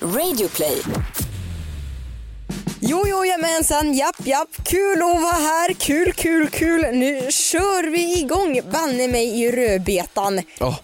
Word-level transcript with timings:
Radioplay. 0.00 0.82
Jo, 2.80 3.04
jo, 3.06 3.24
jamensan, 3.24 3.94
japp, 3.94 4.26
japp, 4.26 4.48
kul 4.64 5.02
att 5.02 5.20
vara 5.22 5.32
här, 5.32 5.72
kul, 5.72 6.12
kul, 6.12 6.48
kul. 6.48 6.80
Nu 6.80 7.26
kör 7.30 7.90
vi 7.90 8.18
igång, 8.18 8.60
banne 8.72 9.08
mig 9.08 9.42
i 9.42 9.52
rödbetan. 9.52 10.40
Ja, 10.58 10.78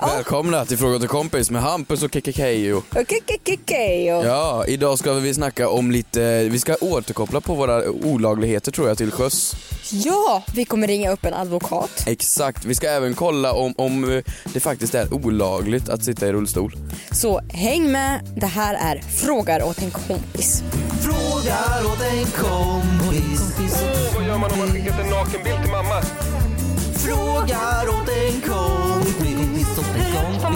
Välkomna 0.00 0.64
till 0.64 0.78
Fråga 0.78 0.98
till 0.98 1.08
kompis 1.08 1.50
med 1.50 1.62
Hampus 1.62 2.02
och 2.02 2.16
okej, 2.16 2.74
okej. 2.74 4.04
Ja, 4.04 4.64
idag 4.66 4.98
ska 4.98 5.12
vi 5.12 5.34
snacka 5.34 5.68
om 5.68 5.90
lite, 5.90 6.48
vi 6.48 6.58
ska 6.58 6.76
återkoppla 6.80 7.40
på 7.40 7.54
våra 7.54 7.90
olagligheter 7.90 8.72
tror 8.72 8.88
jag 8.88 8.98
till 8.98 9.10
sjöss. 9.10 9.54
Ja, 9.90 10.42
vi 10.54 10.64
kommer 10.64 10.86
ringa 10.86 11.10
upp 11.10 11.24
en 11.24 11.34
advokat. 11.34 12.04
Exakt, 12.06 12.64
vi 12.64 12.74
ska 12.74 12.88
även 12.88 13.14
kolla 13.14 13.52
om, 13.52 13.74
om 13.76 14.16
eh, 14.16 14.22
det 14.52 14.60
faktiskt 14.60 14.94
är 14.94 15.14
olagligt 15.14 15.88
att 15.88 16.04
sitta 16.04 16.28
i 16.28 16.32
rullstol. 16.32 16.72
Så 17.10 17.40
häng 17.52 17.92
med, 17.92 18.20
det 18.36 18.46
här 18.46 18.74
är 18.74 19.02
Frågar 19.02 19.62
åt 19.62 19.82
en 19.82 19.90
kompis. 19.90 20.62
Frågar 21.02 21.92
åt 21.92 22.00
en 22.00 22.24
kompis. 22.26 23.72
Vad 24.14 24.26
gör 24.26 24.38
man 24.38 24.52
om 24.52 24.58
man 24.58 24.68
skickat 24.68 25.00
en 25.00 25.10
nakenbild 25.10 25.62
till 25.62 25.70
mamma? 25.72 26.02
Frågar 26.94 27.88
åt 27.88 28.08
en 28.08 28.40
kompis. 28.40 29.37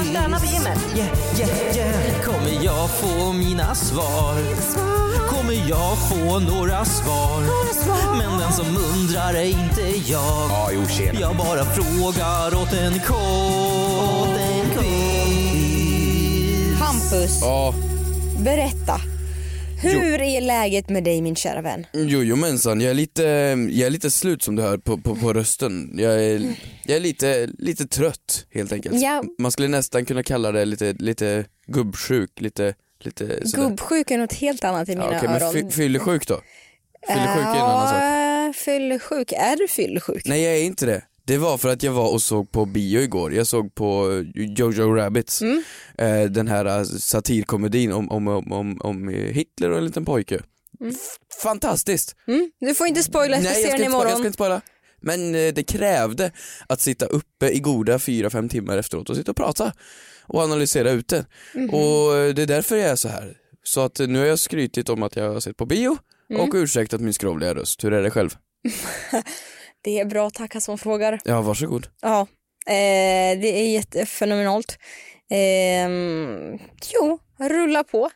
Man 0.03 0.11
stöna 0.11 0.41
på 0.41 0.47
gymmet? 0.47 0.79
Yeah, 0.97 1.09
yeah, 1.39 1.77
yeah. 1.77 2.23
Kommer 2.25 2.65
jag 2.65 2.91
få 2.91 3.33
mina 3.33 3.75
svar? 3.75 4.37
Kommer 5.29 5.69
jag 5.69 5.99
få 6.09 6.39
några 6.39 6.85
svar? 6.85 7.43
Men 8.19 8.39
den 8.39 8.53
som 8.53 8.67
undrar 8.77 9.35
är 9.35 9.45
inte 9.45 10.11
jag. 10.11 10.51
Ja, 10.51 10.71
jo 10.73 10.87
tjena. 10.89 11.21
Jag 11.21 11.37
bara 11.37 11.65
frågar 11.65 12.63
åt 12.63 12.73
en 12.73 13.01
kompis. 13.01 14.43
Hampus, 16.81 17.39
Ja, 17.41 17.75
berätta. 18.39 19.01
Hur 19.83 20.21
är 20.23 20.41
läget 20.41 20.89
med 20.89 21.05
dig 21.05 21.23
min 21.23 21.37
kära 21.37 21.63
vän? 21.63 21.87
jojomensan, 21.93 22.81
jag 22.81 22.91
är 22.91 22.95
lite, 22.95 23.23
jag 23.71 23.87
är 23.87 23.91
lite 23.91 24.11
slut 24.11 24.43
som 24.43 24.57
du 24.57 24.63
hör 24.63 24.79
på, 24.79 24.99
på, 24.99 25.17
på 25.17 25.33
rösten. 25.33 25.95
Jag 25.99 26.25
är, 26.25 26.55
jag 26.87 26.97
är 26.97 27.01
lite, 27.01 27.49
lite 27.59 27.87
trött 27.87 28.47
helt 28.55 28.73
enkelt. 28.73 29.01
Ja. 29.01 29.25
Man 29.39 29.53
skulle 29.53 29.69
nästan 29.69 30.05
kunna 30.05 30.23
kalla 30.23 30.53
det 30.53 30.65
lite, 30.65 30.93
lite 30.93 31.45
gubbsjuk, 31.67 32.41
lite, 32.41 32.75
lite 33.01 33.49
sådär. 33.49 33.69
Gubbsjuk 33.69 34.11
är 34.11 34.19
något 34.19 34.33
helt 34.33 34.65
annat 34.65 34.89
i 34.89 34.97
mina 34.97 35.13
Ja, 35.13 35.23
men 35.23 35.43
öron. 35.43 35.53
fy, 35.53 35.71
fyllesjuk 35.71 36.27
då? 36.29 36.41
Fyllesjuk 37.09 37.37
är 37.47 37.55
en 37.55 37.63
annan 37.63 37.89
sak. 37.89 38.57
Fyllesjuk, 38.57 39.33
är 39.33 39.57
du 39.57 39.69
fyllesjuk? 39.69 40.23
Nej 40.27 40.43
jag 40.43 40.55
är 40.57 40.63
inte 40.63 40.87
det. 40.87 41.03
Det 41.25 41.39
var 41.39 41.59
för 41.59 41.69
att 41.69 41.83
jag 41.83 41.93
var 41.93 42.13
och 42.13 42.23
såg 42.23 42.53
på 42.53 42.65
bio 42.65 43.01
igår. 43.01 43.35
Jag 43.35 43.47
såg 43.47 43.75
på 43.75 44.11
eh, 44.37 44.43
Jojo 44.57 44.95
Rabbits, 44.95 45.43
Mm. 45.43 45.63
eh, 45.99 46.23
den 46.31 46.49
här 46.49 46.65
eh, 46.79 46.85
satirkomedin 46.85 47.93
om, 47.93 48.11
om, 48.11 48.29
om, 48.29 48.53
om, 48.53 48.81
om 48.81 49.09
Hitler 49.09 49.71
och 49.71 49.79
en 49.79 49.85
liten 49.85 50.05
pojke. 50.05 50.41
F- 50.89 50.97
fantastiskt! 51.43 52.17
Mm? 52.27 52.51
Du 52.61 52.75
får 52.75 52.87
inte 52.87 53.03
spoila, 53.03 53.37
Nej 53.37 53.45
jag 53.47 53.55
den 53.55 53.63
ska, 53.63 53.71
inte 53.73 53.79
spoila, 53.79 53.85
jag 53.85 54.01
ska 54.03 54.09
imorgon. 54.09 54.27
inte 54.27 54.33
spoila. 54.37 54.61
Men 55.01 55.35
eh, 55.35 55.55
det 55.55 55.63
krävde 55.65 56.33
att 56.67 56.81
sitta 56.81 57.07
uppe 57.07 57.49
i 57.51 57.59
goda 57.61 57.97
4-5 57.99 58.49
timmar 58.49 58.79
efteråt 58.79 59.11
och 59.11 59.17
sitta 59.17 59.31
och 59.31 59.37
prata 59.37 59.73
och 60.27 60.41
analysera 60.43 60.91
ut 60.91 61.09
det. 61.09 61.27
Mhm. 61.55 61.71
Och 61.71 62.17
eh, 62.17 62.35
det 62.35 62.43
är 62.43 62.47
därför 62.47 62.77
jag 62.77 62.91
är 62.91 62.97
så 62.97 63.09
här. 63.09 63.37
Så 63.65 63.81
att 63.81 63.99
nu 63.99 64.19
har 64.19 64.27
jag 64.27 64.39
skrytit 64.39 64.89
om 64.89 65.03
att 65.03 65.17
jag 65.17 65.33
har 65.33 65.41
sett 65.41 65.57
på 65.57 65.67
bio 65.67 65.99
Mm. 66.31 66.43
och 66.49 66.55
ursäktat 66.55 67.01
min 67.01 67.13
skrovliga 67.15 67.55
röst. 67.55 67.85
Hur 67.85 67.93
är 67.93 68.03
det 68.03 68.11
själv? 68.11 68.31
Det 69.85 69.99
är 70.01 70.05
bra, 70.05 70.31
tacka 70.31 70.61
som 70.61 70.79
frågar. 70.79 71.21
Ja, 71.25 71.41
varsågod. 71.43 71.87
Ja, 72.03 72.21
eh, 72.67 73.39
det 73.41 73.61
är 73.61 73.73
jättefenomenalt. 73.73 74.79
Eh, 75.31 75.89
jo, 76.95 77.19
rulla 77.39 77.85
på. 77.85 78.11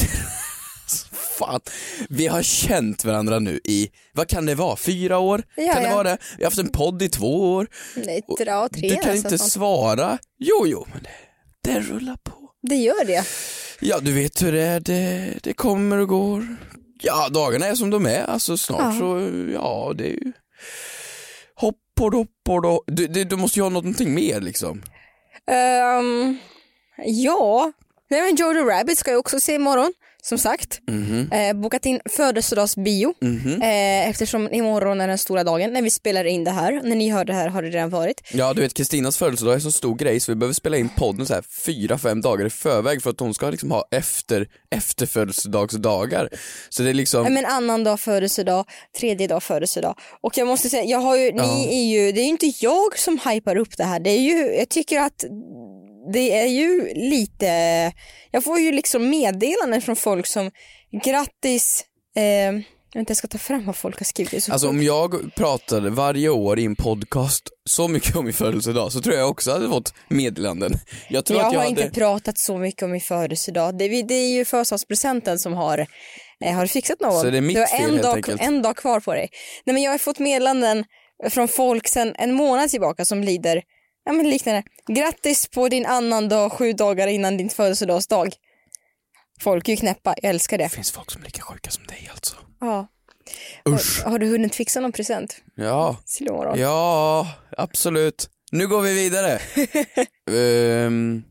Fan, 1.38 1.60
vi 2.08 2.26
har 2.26 2.42
känt 2.42 3.04
varandra 3.04 3.38
nu 3.38 3.60
i, 3.64 3.90
vad 4.12 4.28
kan 4.28 4.46
det 4.46 4.54
vara, 4.54 4.76
fyra 4.76 5.18
år? 5.18 5.42
Ja, 5.56 5.72
kan 5.72 5.82
det 5.82 5.88
ja. 5.88 5.94
vara 5.94 6.10
det? 6.10 6.18
Vi 6.38 6.44
har 6.44 6.50
haft 6.50 6.58
en 6.58 6.68
podd 6.68 7.02
i 7.02 7.08
två 7.08 7.52
år. 7.54 7.66
Nej, 7.96 8.22
dra 8.38 8.68
tre 8.68 8.88
du 8.88 8.94
kan 8.96 8.96
nästan 8.96 9.16
inte 9.16 9.38
snart. 9.38 9.50
svara. 9.50 10.18
Jo, 10.38 10.66
jo, 10.66 10.86
men 10.92 11.02
det, 11.02 11.10
det 11.72 11.80
rullar 11.80 12.16
på. 12.24 12.32
Det 12.62 12.76
gör 12.76 13.04
det. 13.04 13.24
Ja, 13.80 13.98
du 14.00 14.12
vet 14.12 14.42
hur 14.42 14.52
det 14.52 14.62
är, 14.62 14.80
det, 14.80 15.34
det 15.42 15.52
kommer 15.52 15.98
och 15.98 16.08
går. 16.08 16.56
Ja, 17.02 17.28
dagarna 17.28 17.66
är 17.66 17.74
som 17.74 17.90
de 17.90 18.06
är, 18.06 18.24
alltså 18.24 18.56
snart 18.56 18.94
Ja. 18.94 18.98
så, 18.98 19.30
ja 19.52 19.92
det 19.96 20.04
är 20.04 20.10
ju 20.24 20.32
hopp 22.00 22.28
och. 22.48 22.84
Du, 22.86 23.06
du, 23.06 23.24
du 23.24 23.36
måste 23.36 23.58
ju 23.58 23.62
ha 23.62 23.70
någonting 23.70 24.14
mer 24.14 24.40
liksom. 24.40 24.82
Um, 26.00 26.38
ja, 27.04 27.72
Nej, 28.12 28.22
men 28.22 28.36
Jojo 28.36 28.64
Rabbit 28.64 28.98
ska 28.98 29.10
jag 29.10 29.20
också 29.20 29.40
se 29.40 29.54
imorgon. 29.54 29.92
Som 30.24 30.38
sagt, 30.38 30.80
Mhm, 30.88 31.30
eh, 31.32 31.52
bokat 31.52 31.86
in 31.86 32.00
födelsedagsbio 32.16 33.14
mhm. 33.22 33.62
eh, 33.62 34.08
eftersom 34.08 34.52
imorgon 34.52 35.00
är 35.00 35.08
den 35.08 35.18
stora 35.18 35.44
dagen 35.44 35.72
när 35.72 35.82
vi 35.82 35.90
spelar 35.90 36.24
in 36.24 36.44
det 36.44 36.50
här. 36.50 36.80
När 36.84 36.96
ni 36.96 37.10
hör 37.10 37.24
det 37.24 37.32
här 37.32 37.48
har 37.48 37.62
det 37.62 37.68
redan 37.68 37.90
varit. 37.90 38.20
Ja, 38.32 38.52
du 38.54 38.60
vet 38.60 38.74
Kristinas 38.74 39.18
födelsedag 39.18 39.54
är 39.54 39.58
så 39.58 39.72
stor 39.72 39.94
grej 39.94 40.20
så 40.20 40.32
vi 40.32 40.36
behöver 40.36 40.54
spela 40.54 40.76
in 40.76 40.88
podden 40.88 41.26
så 41.26 41.34
här 41.34 41.44
fyra, 41.66 41.98
fem 41.98 42.20
dagar 42.20 42.46
i 42.46 42.50
förväg 42.50 43.02
för 43.02 43.10
att 43.10 43.20
hon 43.20 43.34
ska 43.34 43.50
liksom 43.50 43.70
ha 43.70 43.84
efter, 43.90 44.48
efterfödelsedagsdagar. 44.70 46.28
Så 46.68 46.82
det 46.82 46.90
är 46.90 46.94
liksom, 46.94 47.34
men 47.34 47.44
annan 47.46 47.84
dag 47.84 48.00
födelsedag, 48.00 48.64
tredje 48.98 49.26
dag 49.26 49.42
födelsedag. 49.42 49.94
Och 50.20 50.38
jag 50.38 50.46
måste 50.46 50.68
säga, 50.68 50.84
jag 50.84 50.98
har 50.98 51.16
ju, 51.16 51.32
Ja. 51.34 51.54
ni 51.54 51.68
är 51.78 51.84
ju, 51.84 52.12
det 52.12 52.20
är 52.20 52.24
ju 52.24 52.30
inte 52.30 52.52
jag 52.60 52.98
som 52.98 53.18
hypar 53.28 53.56
upp 53.56 53.76
det 53.76 53.84
här. 53.84 54.00
Det 54.00 54.10
är 54.10 54.20
ju, 54.20 54.54
jag 54.58 54.68
tycker 54.68 55.00
att 55.00 55.24
det 56.12 56.38
är 56.38 56.46
ju 56.46 56.92
lite, 56.94 57.46
jag 58.30 58.44
får 58.44 58.58
ju 58.58 58.72
liksom 58.72 59.10
meddelanden 59.10 59.82
från 59.82 59.96
folk 59.96 60.26
som 60.26 60.50
grattis, 61.04 61.84
eh, 62.16 62.52
vänta 62.94 63.10
jag 63.10 63.16
ska 63.16 63.28
ta 63.28 63.38
fram 63.38 63.66
vad 63.66 63.76
folk 63.76 63.98
har 63.98 64.04
skrivit. 64.04 64.44
Så 64.44 64.52
Alltså 64.52 64.68
om 64.68 64.82
jag 64.82 65.34
pratade 65.34 65.90
varje 65.90 66.28
år 66.28 66.58
i 66.58 66.64
en 66.64 66.76
podcast 66.76 67.48
så 67.70 67.88
mycket 67.88 68.16
om 68.16 68.24
min 68.24 68.34
födelsedag 68.34 68.92
så 68.92 69.00
tror 69.00 69.16
jag 69.16 69.30
också 69.30 69.50
hade 69.52 69.68
fått 69.68 69.94
meddelanden. 70.08 70.72
Jag 71.08 71.24
tror 71.24 71.38
jag 71.38 71.46
att 71.46 71.52
jag 71.52 71.60
har 71.60 71.68
hade... 71.68 71.82
inte 71.82 71.94
pratat 72.00 72.38
så 72.38 72.58
mycket 72.58 72.82
om 72.82 72.90
min 72.90 73.00
födelsedag. 73.00 73.78
Det, 73.78 73.84
är- 73.84 74.02
det 74.02 74.14
är 74.14 74.32
ju 74.32 74.44
födelsedagspresenten 74.44 75.38
som 75.38 75.52
har, 75.52 75.86
eh, 76.44 76.52
har 76.54 76.66
fixat 76.66 77.00
någon. 77.00 77.20
Så 77.20 77.30
det 77.30 77.36
är 77.36 77.40
mitt 77.40 77.56
du 77.56 77.60
har 77.60 77.66
fel, 77.66 77.80
en, 77.84 77.90
helt 77.90 78.02
dag, 78.02 78.16
enkelt. 78.16 78.42
en 78.42 78.62
dag 78.62 78.76
kvar 78.76 79.00
på 79.00 79.12
dig. 79.14 79.28
Nej, 79.64 79.74
men 79.74 79.82
jag 79.82 79.90
har 79.90 79.98
fått 79.98 80.18
meddelanden 80.18 80.84
från 81.30 81.48
folk 81.48 81.88
sedan 81.88 82.14
en 82.18 82.32
månad 82.34 82.70
tillbaka 82.70 83.04
som 83.04 83.22
lider 83.22 83.62
ja, 84.04 84.12
men 84.12 84.30
liknande. 84.30 84.62
Grattis 84.86 85.48
på 85.48 85.68
din 85.68 85.86
annan 85.86 86.28
dag 86.28 86.52
sju 86.52 86.72
dagar 86.72 87.06
innan 87.08 87.36
din 87.36 87.50
födelsedagsdag. 87.50 88.34
Folk 89.40 89.68
är 89.68 89.72
ju 89.72 89.76
knäppa, 89.76 90.14
jag 90.22 90.30
älskar 90.30 90.58
det. 90.58 90.64
Det 90.64 90.68
finns 90.70 90.90
folk 90.90 91.10
som 91.10 91.20
är 91.20 91.24
lika 91.26 91.42
sjuka 91.42 91.70
som 91.70 91.86
dig 91.86 92.10
alltså. 92.14 92.36
Ja. 92.60 92.86
Usch. 93.68 94.02
Har, 94.04 94.10
har 94.10 94.18
du 94.18 94.26
hunnit 94.26 94.54
fixa 94.54 94.80
någon 94.80 94.92
present 94.92 95.36
Ja, 95.56 95.96
till 96.16 96.26
imorgon? 96.26 96.58
ja 96.58 97.26
absolut. 97.56 98.28
Nu 98.52 98.68
går 98.68 98.80
vi 98.82 98.94
vidare. 98.94 99.38
Ehm, 100.30 101.22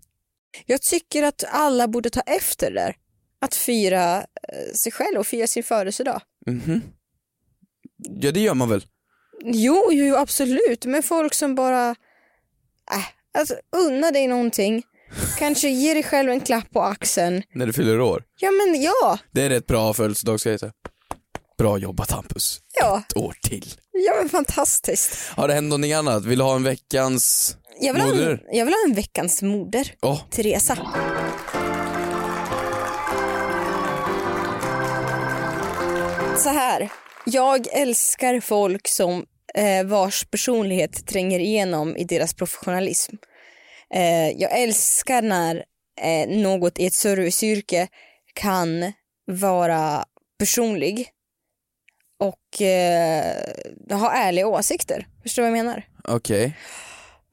Jag 0.65 0.81
tycker 0.81 1.23
att 1.23 1.43
alla 1.51 1.87
borde 1.87 2.09
ta 2.09 2.21
efter 2.21 2.71
det 2.71 2.79
där. 2.79 2.95
Att 3.41 3.55
fira 3.55 4.17
eh, 4.17 4.73
sig 4.75 4.91
själv 4.91 5.19
och 5.19 5.27
fira 5.27 5.47
sin 5.47 5.63
födelsedag. 5.63 6.21
mhm. 6.47 6.81
Ja 7.97 8.31
det 8.31 8.39
gör 8.39 8.53
man 8.53 8.69
väl? 8.69 8.85
Jo, 9.43 9.89
jo, 9.91 10.15
absolut. 10.15 10.85
Men 10.85 11.03
folk 11.03 11.33
som 11.33 11.55
bara, 11.55 11.95
äh, 12.93 13.39
alltså 13.39 13.55
unna 13.77 14.11
dig 14.11 14.27
någonting. 14.27 14.83
Kanske 15.39 15.69
ge 15.69 15.93
dig 15.93 16.03
själv 16.03 16.29
en 16.31 16.39
klapp 16.41 16.71
på 16.71 16.81
axeln. 16.81 17.43
När 17.53 17.65
du 17.65 17.73
fyller 17.73 18.01
år. 18.01 18.23
Ja, 18.39 18.51
men 18.51 18.81
ja, 18.81 19.17
Det 19.31 19.41
är 19.41 19.49
rätt 19.49 19.67
bra 19.67 19.93
födelsedagsgrej. 19.93 20.59
så. 20.59 20.71
Bra 21.57 21.77
jobbat 21.77 22.11
Hampus. 22.11 22.59
ja, 22.79 23.03
Ett 23.09 23.17
år 23.17 23.35
till. 23.43 23.73
ja 23.91 24.13
men 24.19 24.29
fantastiskt. 24.29 25.17
Har 25.35 25.47
det 25.47 25.53
hänt 25.53 25.69
någonting 25.69 25.93
annat? 25.93 26.25
Vill 26.25 26.39
du 26.39 26.45
ha 26.45 26.55
en 26.55 26.63
veckans 26.63 27.55
Jag 27.79 27.93
vill, 27.93 28.01
ha 28.01 28.09
en, 28.11 28.17
moder? 28.17 28.43
jag 28.51 28.65
vill 28.65 28.73
ha 28.73 28.81
en 28.89 28.93
veckans 28.95 29.41
moder, 29.41 29.93
Åh, 30.01 30.21
Teresa. 30.29 30.77
Så 36.37 36.49
här, 36.49 36.89
jag 37.25 37.67
älskar 37.73 38.39
folk 38.39 38.87
som 38.87 39.25
vars 39.85 40.25
personlighet 40.25 41.07
tränger 41.07 41.39
igenom 41.39 41.97
i 41.97 42.03
deras 42.03 42.33
professionalism. 42.33 43.15
Eh, 43.93 44.29
jag 44.29 44.59
älskar 44.59 45.21
när 45.21 45.63
eh, 46.01 46.29
något 46.29 46.79
i 46.79 46.85
ett 46.85 46.93
serviceyrke 46.93 47.87
kan 48.33 48.93
vara 49.25 50.05
personlig 50.39 51.07
och 52.19 52.61
eh, 52.61 53.35
ha 53.91 54.11
ärliga 54.13 54.47
åsikter. 54.47 55.07
Förstår 55.23 55.43
du 55.43 55.49
vad 55.49 55.57
jag 55.57 55.65
menar? 55.65 55.83
okej. 56.07 56.57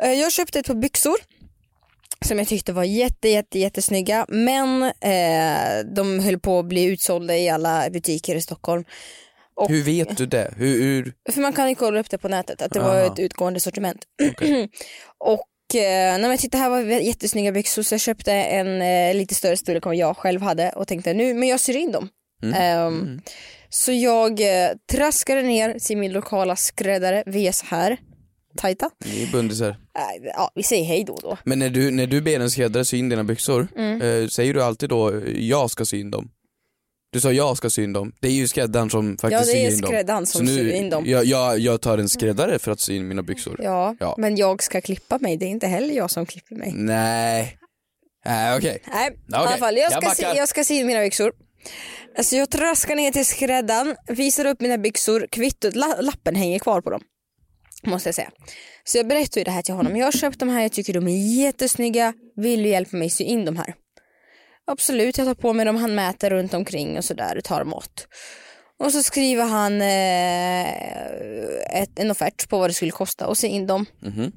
Eh, 0.02 0.12
Jag 0.12 0.32
köpte 0.32 0.58
ett 0.58 0.66
par 0.66 0.74
byxor 0.74 1.16
som 2.24 2.38
jag 2.38 2.48
tyckte 2.48 2.72
var 2.72 2.84
jätte, 2.84 3.28
jätte, 3.28 3.58
jättesnygga 3.58 4.26
men 4.28 4.82
eh, 4.82 5.84
de 5.94 6.20
höll 6.20 6.38
på 6.40 6.58
att 6.58 6.66
bli 6.68 6.84
utsålda 6.84 7.36
i 7.36 7.48
alla 7.48 7.90
butiker 7.90 8.34
i 8.36 8.40
Stockholm. 8.40 8.84
Och- 9.58 9.68
Hur 9.70 9.82
vet 9.82 10.16
du 10.16 10.26
det? 10.26 10.54
Hur, 10.56 10.82
hur... 10.82 11.12
För 11.32 11.40
man 11.40 11.52
kan 11.52 11.68
ju 11.68 11.74
kolla 11.74 12.00
upp 12.00 12.10
det 12.10 12.18
på 12.18 12.28
nätet 12.28 12.62
att 12.62 12.72
det 12.72 12.80
var 12.80 12.96
Aha. 12.96 13.12
ett 13.12 13.18
utgående 13.18 13.60
sortiment. 13.60 14.04
Okej. 14.30 14.68
och 15.18 15.74
eh, 15.80 16.18
nej 16.18 16.28
men 16.28 16.38
titta 16.38 16.58
här 16.58 16.70
var 16.70 16.80
jättesnygga 16.80 17.52
byxor 17.52 17.82
så 17.82 17.94
jag 17.94 18.00
köpte 18.00 18.32
en 18.32 18.82
eh, 18.82 19.14
lite 19.14 19.34
större 19.34 19.56
storlek 19.56 19.86
än 19.86 19.88
vad 19.90 19.96
jag 19.96 20.16
själv 20.16 20.42
hade 20.42 20.70
och 20.70 20.88
tänkte 20.88 21.14
nu, 21.14 21.34
men 21.34 21.48
jag 21.48 21.60
syr 21.60 21.76
in 21.76 21.92
dem. 21.92 22.08
Ehm, 22.54 23.20
Så 23.70 23.92
jag 23.92 24.40
eh, 24.40 24.70
traskade 24.92 25.42
ner 25.42 25.78
till 25.78 25.96
min 25.96 26.12
lokala 26.12 26.56
skräddare, 26.56 27.22
VS 27.26 27.62
här, 27.62 27.96
tajta. 28.56 28.90
Ni 29.04 29.22
är 29.22 29.32
bundisar. 29.32 29.68
Äh, 29.68 30.26
ja, 30.34 30.50
vi 30.54 30.62
säger 30.62 30.84
hej 30.84 31.04
då 31.04 31.18
då. 31.22 31.38
Men 31.44 31.58
när 31.58 31.70
du, 31.70 31.90
när 31.90 32.06
du 32.06 32.20
ber 32.20 32.40
en 32.40 32.50
skräddare 32.50 32.84
sy 32.84 32.96
in 32.98 33.08
dina 33.08 33.24
byxor, 33.24 33.68
Mm. 33.76 34.02
eh, 34.02 34.28
säger 34.28 34.54
du 34.54 34.62
alltid 34.62 34.88
då 34.88 35.22
jag 35.34 35.70
ska 35.70 35.84
sy 35.84 36.00
in 36.00 36.10
dem? 36.10 36.30
Du 37.12 37.20
sa 37.20 37.32
jag 37.32 37.56
ska 37.56 37.70
sy 37.70 37.84
in 37.84 37.92
dem. 37.92 38.12
Det 38.20 38.28
är 38.28 38.32
ju 38.32 38.48
skräddaren 38.48 38.90
som 38.90 39.10
Ja 39.10 39.16
faktiskt 39.30 39.52
det 39.52 39.58
är 39.58 39.70
syr 39.70 39.74
in 39.76 39.80
dem. 39.80 39.88
skräddaren 39.90 40.26
Så 40.26 40.38
som 40.38 40.46
nu, 40.46 40.54
syr 40.56 40.68
in 40.72 40.90
dem. 40.90 41.04
Jag, 41.06 41.24
jag, 41.24 41.58
jag 41.58 41.80
tar 41.80 41.98
en 41.98 42.08
skräddare 42.08 42.58
för 42.58 42.70
att 42.72 42.80
sy 42.80 42.96
in 42.96 43.08
mina 43.08 43.22
byxor. 43.22 43.60
Ja, 43.62 43.96
Ja. 44.00 44.14
men 44.18 44.36
jag 44.36 44.62
ska 44.62 44.80
klippa 44.80 45.18
mig, 45.18 45.36
det 45.36 45.44
är 45.46 45.48
inte 45.48 45.66
heller 45.66 45.94
jag 45.94 46.10
som 46.10 46.26
klipper 46.26 46.54
mig. 46.54 46.72
Nej. 46.76 47.58
Nej 48.24 48.56
okej. 48.58 48.82
Nej, 48.92 49.08
i 49.10 49.12
Okej, 49.12 49.34
alla 49.36 49.56
fall, 49.56 49.76
jag 49.76 49.84
jag 49.84 49.92
ska, 49.92 50.00
backar. 50.00 50.32
se, 50.32 50.38
jag 50.38 50.48
ska 50.48 50.64
sy 50.64 50.74
in 50.74 50.86
mina 50.86 51.00
byxor. 51.00 51.32
Alltså 52.18 52.36
jag 52.36 52.50
traskar 52.50 52.96
ner 52.96 53.10
till 53.10 53.26
skräddaren, 53.26 53.96
visar 54.08 54.44
upp 54.44 54.60
mina 54.60 54.78
byxor, 54.78 55.26
kvittot, 55.30 55.76
la, 55.76 55.96
lappen 56.00 56.34
hänger 56.34 56.58
kvar 56.58 56.80
på 56.80 56.90
dem. 56.90 57.00
Måste 57.82 58.08
jag 58.08 58.14
säga. 58.14 58.30
Så 58.84 58.98
jag 58.98 59.08
berättar 59.08 59.40
ju 59.40 59.44
det 59.44 59.50
här 59.50 59.62
till 59.62 59.74
honom. 59.74 59.96
Jag 59.96 60.06
har 60.06 60.12
köpt 60.12 60.38
de 60.38 60.48
här, 60.48 60.62
jag 60.62 60.72
tycker 60.72 60.92
de 60.94 61.08
är 61.08 61.34
jättesnygga. 61.42 62.12
Vill 62.36 62.62
du 62.62 62.68
hjälpa 62.68 62.96
mig 62.96 63.10
sy 63.10 63.24
in 63.24 63.44
de 63.44 63.56
här? 63.56 63.74
Absolut, 64.70 65.18
jag 65.18 65.26
tar 65.26 65.34
på 65.34 65.52
mig 65.52 65.66
dem, 65.66 65.76
han 65.76 65.94
mäter 65.94 66.30
runt 66.30 66.54
omkring 66.54 66.98
och 66.98 67.04
sådär 67.04 67.36
och 67.36 67.44
tar 67.44 67.64
mått. 67.64 68.06
Och 68.78 68.92
så 68.92 69.02
skriver 69.02 69.44
han 69.44 69.82
eh, 69.82 71.82
ett, 71.82 71.98
en 71.98 72.10
offert 72.10 72.48
på 72.48 72.58
vad 72.58 72.70
det 72.70 72.74
skulle 72.74 72.90
kosta 72.90 73.26
och 73.26 73.38
sy 73.38 73.46
in 73.46 73.66
dem. 73.66 73.86
Mhm. 74.02 74.32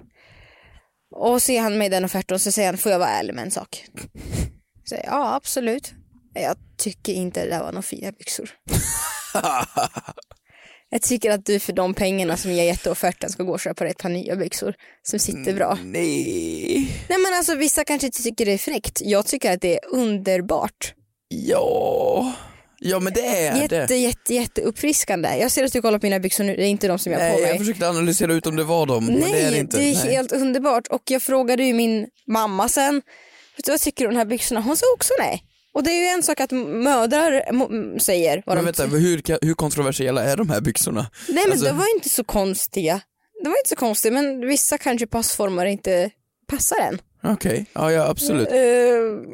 Och 1.16 1.42
så 1.42 1.52
ger 1.52 1.62
han 1.62 1.78
mig 1.78 1.90
den 1.90 2.06
offerten 2.06 2.36
och 2.36 2.42
så 2.42 2.52
säger 2.52 2.68
han, 2.68 2.78
får 2.78 2.92
jag 2.92 3.00
vara 3.00 3.10
ärlig 3.10 3.34
med 3.34 3.44
en 3.44 3.52
sak? 3.52 3.86
Så 4.84 4.96
ja 5.04 5.36
absolut. 5.36 5.94
Jag 6.34 6.58
tycker 6.78 7.14
inte 7.14 7.44
det 7.44 7.50
där 7.50 7.60
var 7.60 7.72
några 7.72 7.82
fina 7.82 8.12
byxor. 8.12 8.50
jag 10.94 11.02
tycker 11.02 11.32
att 11.32 11.46
du 11.46 11.60
för 11.60 11.74
de 11.74 11.94
pengarna 11.94 12.38
som 12.38 12.56
jag 12.56 12.66
i 12.68 12.90
offerten 12.90 13.30
ska 13.30 13.44
gå 13.44 13.52
och 13.52 13.60
köpa 13.60 13.84
dig 13.84 13.92
ett 13.92 13.98
par 13.98 14.10
nya 14.10 14.36
byxor 14.36 14.74
som 15.04 15.20
sitter 15.20 15.54
bra. 15.54 15.78
Nej. 15.84 16.74
Nej 17.10 17.20
men 17.20 17.34
alltså 17.34 17.56
vissa 17.56 17.84
kanske 17.84 18.08
inte 18.08 18.24
tycker 18.24 18.46
det 18.46 18.52
är 18.52 18.58
fräckt. 18.58 19.02
Jag 19.02 19.26
tycker 19.26 19.52
att 19.54 19.62
det 19.62 19.74
är 19.74 19.80
underbart. 19.90 20.94
Ja. 21.28 22.34
Ja 22.80 23.00
men 23.00 23.14
det 23.14 23.26
är 23.26 23.62
Jätte, 23.62 23.86
det. 23.88 23.98
jätte, 23.98 24.34
jätte 24.34 24.62
uppfriskande. 24.62 25.38
Jag 25.40 25.52
ser 25.52 25.64
att 25.64 25.74
du 25.74 25.82
kollar 25.82 26.00
på 26.00 26.06
mina 26.06 26.20
byxor 26.20 26.44
nu, 26.44 26.56
det 26.56 26.64
är 26.64 26.68
inte 26.68 26.88
de 26.88 27.00
som 27.00 27.12
jag 27.12 27.20
har 27.20 27.30
på 27.32 27.40
mig. 27.42 27.50
jag 27.50 27.58
försökte 27.58 27.90
analysera 27.90 28.34
ut 28.34 28.48
om 28.48 28.56
det 28.56 28.64
var 28.64 28.86
dem, 28.86 29.06
men 29.06 29.16
Nej, 29.16 29.32
det 29.32 29.40
är 29.42 29.52
det 29.52 29.58
inte. 29.58 29.78
det 29.78 29.84
är 29.84 30.06
Nej. 30.06 30.16
helt 30.16 30.32
underbart. 30.32 30.88
Och 30.88 31.02
jag 31.06 31.22
frågade 31.22 31.64
ju 31.64 31.74
min 31.74 32.08
mamma 32.28 32.70
sen, 32.70 33.02
vad 33.68 33.80
tycker 33.82 34.04
du 34.04 34.08
om 34.08 34.14
de 34.14 34.18
här 34.18 34.26
byxorna? 34.26 34.62
Hon 34.62 34.78
sa 34.78 34.86
också 34.96 35.14
nej. 35.20 35.44
Och 35.74 35.84
det 35.84 35.92
är 35.92 36.02
ju 36.02 36.08
en 36.08 36.24
sak 36.24 36.40
att 36.40 36.52
mödrar 36.52 37.44
säger 38.00 38.44
vad 38.46 38.56
Men 38.58 38.66
de 38.66 38.72
vänta, 38.72 38.98
hur, 38.98 39.46
hur 39.46 39.54
kontroversiella 39.54 40.24
är 40.24 40.38
de 40.38 40.50
här 40.50 40.62
byxorna? 40.62 41.12
Nej 41.28 41.44
men 41.44 41.52
alltså- 41.52 41.66
de 41.66 41.78
var 41.78 41.96
inte 41.96 42.10
så 42.10 42.24
konstiga. 42.24 43.02
Det 43.44 43.50
var 43.50 43.58
inte 43.58 43.70
så 43.70 43.76
konstigt 43.76 44.14
men 44.14 44.48
vissa 44.48 44.78
kanske 44.78 45.08
passformer 45.08 45.66
inte 45.66 46.10
passar 46.48 46.78
en. 46.80 47.02
Okej, 47.24 47.66
ja, 47.74 47.92
ja 47.92 48.08
absolut. 48.10 48.48
Eh, 48.52 48.56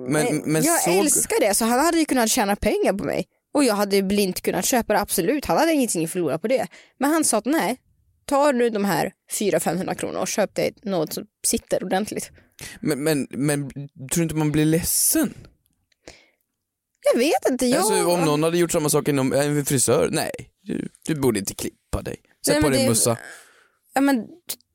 Men- 0.09 0.41
men 0.45 0.63
jag 0.63 0.81
såg- 0.81 0.93
älskar 0.93 1.39
det 1.39 1.53
så 1.53 1.65
han 1.65 1.79
hade 1.79 1.99
ju 1.99 2.05
kunnat 2.05 2.29
tjäna 2.29 2.55
pengar 2.55 2.93
på 2.97 3.03
mig. 3.03 3.25
Och 3.53 3.63
jag 3.63 3.73
hade 3.73 4.01
blint 4.03 4.41
kunnat 4.41 4.65
köpa 4.65 4.93
det 4.93 4.99
absolut. 4.99 5.45
Han 5.45 5.57
hade 5.57 5.73
ingenting 5.73 6.03
att 6.05 6.11
förlora 6.11 6.39
på 6.39 6.47
det. 6.47 6.67
Men 6.99 7.11
han 7.11 7.23
sa 7.23 7.37
att 7.37 7.45
nej, 7.45 7.77
tar 8.25 8.53
du 8.53 8.69
de 8.69 8.85
här 8.85 9.11
400-500 9.39 9.93
kronor 9.95 10.19
och 10.19 10.27
köp 10.27 10.55
dig 10.55 10.73
något 10.83 11.13
som 11.13 11.23
sitter 11.47 11.83
ordentligt. 11.83 12.31
Men, 12.79 13.03
men, 13.03 13.27
men 13.29 13.69
tror 13.69 13.87
du 14.15 14.23
inte 14.23 14.35
man 14.35 14.51
blir 14.51 14.65
ledsen? 14.65 15.33
Jag 17.13 17.19
vet 17.19 17.49
inte, 17.49 17.65
jag... 17.65 17.79
Alltså, 17.79 18.05
om 18.05 18.21
någon 18.21 18.43
hade 18.43 18.57
gjort 18.57 18.71
samma 18.71 18.89
sak 18.89 19.07
inom 19.07 19.33
en 19.33 19.65
frisör, 19.65 20.09
nej, 20.11 20.31
du, 20.63 20.89
du 21.05 21.15
borde 21.15 21.39
inte 21.39 21.55
klippa 21.55 22.01
dig. 22.01 22.15
Sätt 22.45 22.53
Nej, 22.55 22.63
på 22.63 22.69
dig 22.69 22.81
en 22.81 22.89
mössa. 22.89 23.17
ja, 23.93 24.01
men, 24.01 24.25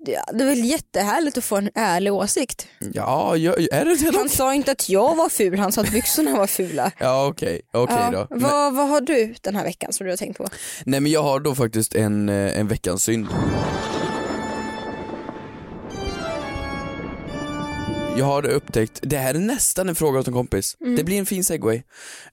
det 0.04 0.14
är 0.14 0.44
väl 0.46 0.64
jättehärligt 0.64 1.38
att 1.38 1.44
få 1.44 1.56
en 1.56 1.70
ärlig 1.74 2.12
åsikt. 2.12 2.66
Ja, 2.92 3.36
är 3.36 3.84
det 3.84 4.10
det 4.10 4.16
Han 4.18 4.28
sa 4.28 4.54
inte 4.54 4.72
att 4.72 4.88
jag 4.88 5.14
var 5.16 5.28
ful, 5.28 5.58
han 5.58 5.72
sa 5.72 5.80
att 5.80 5.92
byxorna 5.92 6.36
var 6.36 6.46
fula. 6.46 6.92
Ja 6.98 7.26
okej, 7.26 7.60
okej 7.72 7.96
Ja, 7.98 8.10
då. 8.10 8.26
Men, 8.30 8.40
vad, 8.40 8.74
vad 8.74 8.88
har 8.88 9.00
du 9.00 9.34
den 9.40 9.56
här 9.56 9.64
veckan 9.64 9.92
som 9.92 10.04
du 10.06 10.12
har 10.12 10.16
tänkt 10.16 10.38
på? 10.38 10.48
nej 10.84 11.00
men 11.00 11.12
jag 11.12 11.22
har 11.22 11.40
då 11.40 11.54
faktiskt 11.54 11.94
en, 11.94 12.28
eh, 12.28 12.58
en 12.58 12.68
veckans 12.68 13.04
synd. 13.04 13.26
Jag 18.18 18.24
har 18.24 18.46
upptäckt, 18.46 18.98
det 19.02 19.16
här 19.18 19.34
är 19.34 19.38
nästan 19.38 19.88
en 19.88 19.94
fråga 19.94 20.20
åt 20.20 20.26
en 20.28 20.32
kompis. 20.34 20.76
Mm. 20.80 20.96
Det 20.96 21.04
blir 21.04 21.18
en 21.18 21.26
fin 21.26 21.44
segway. 21.44 21.82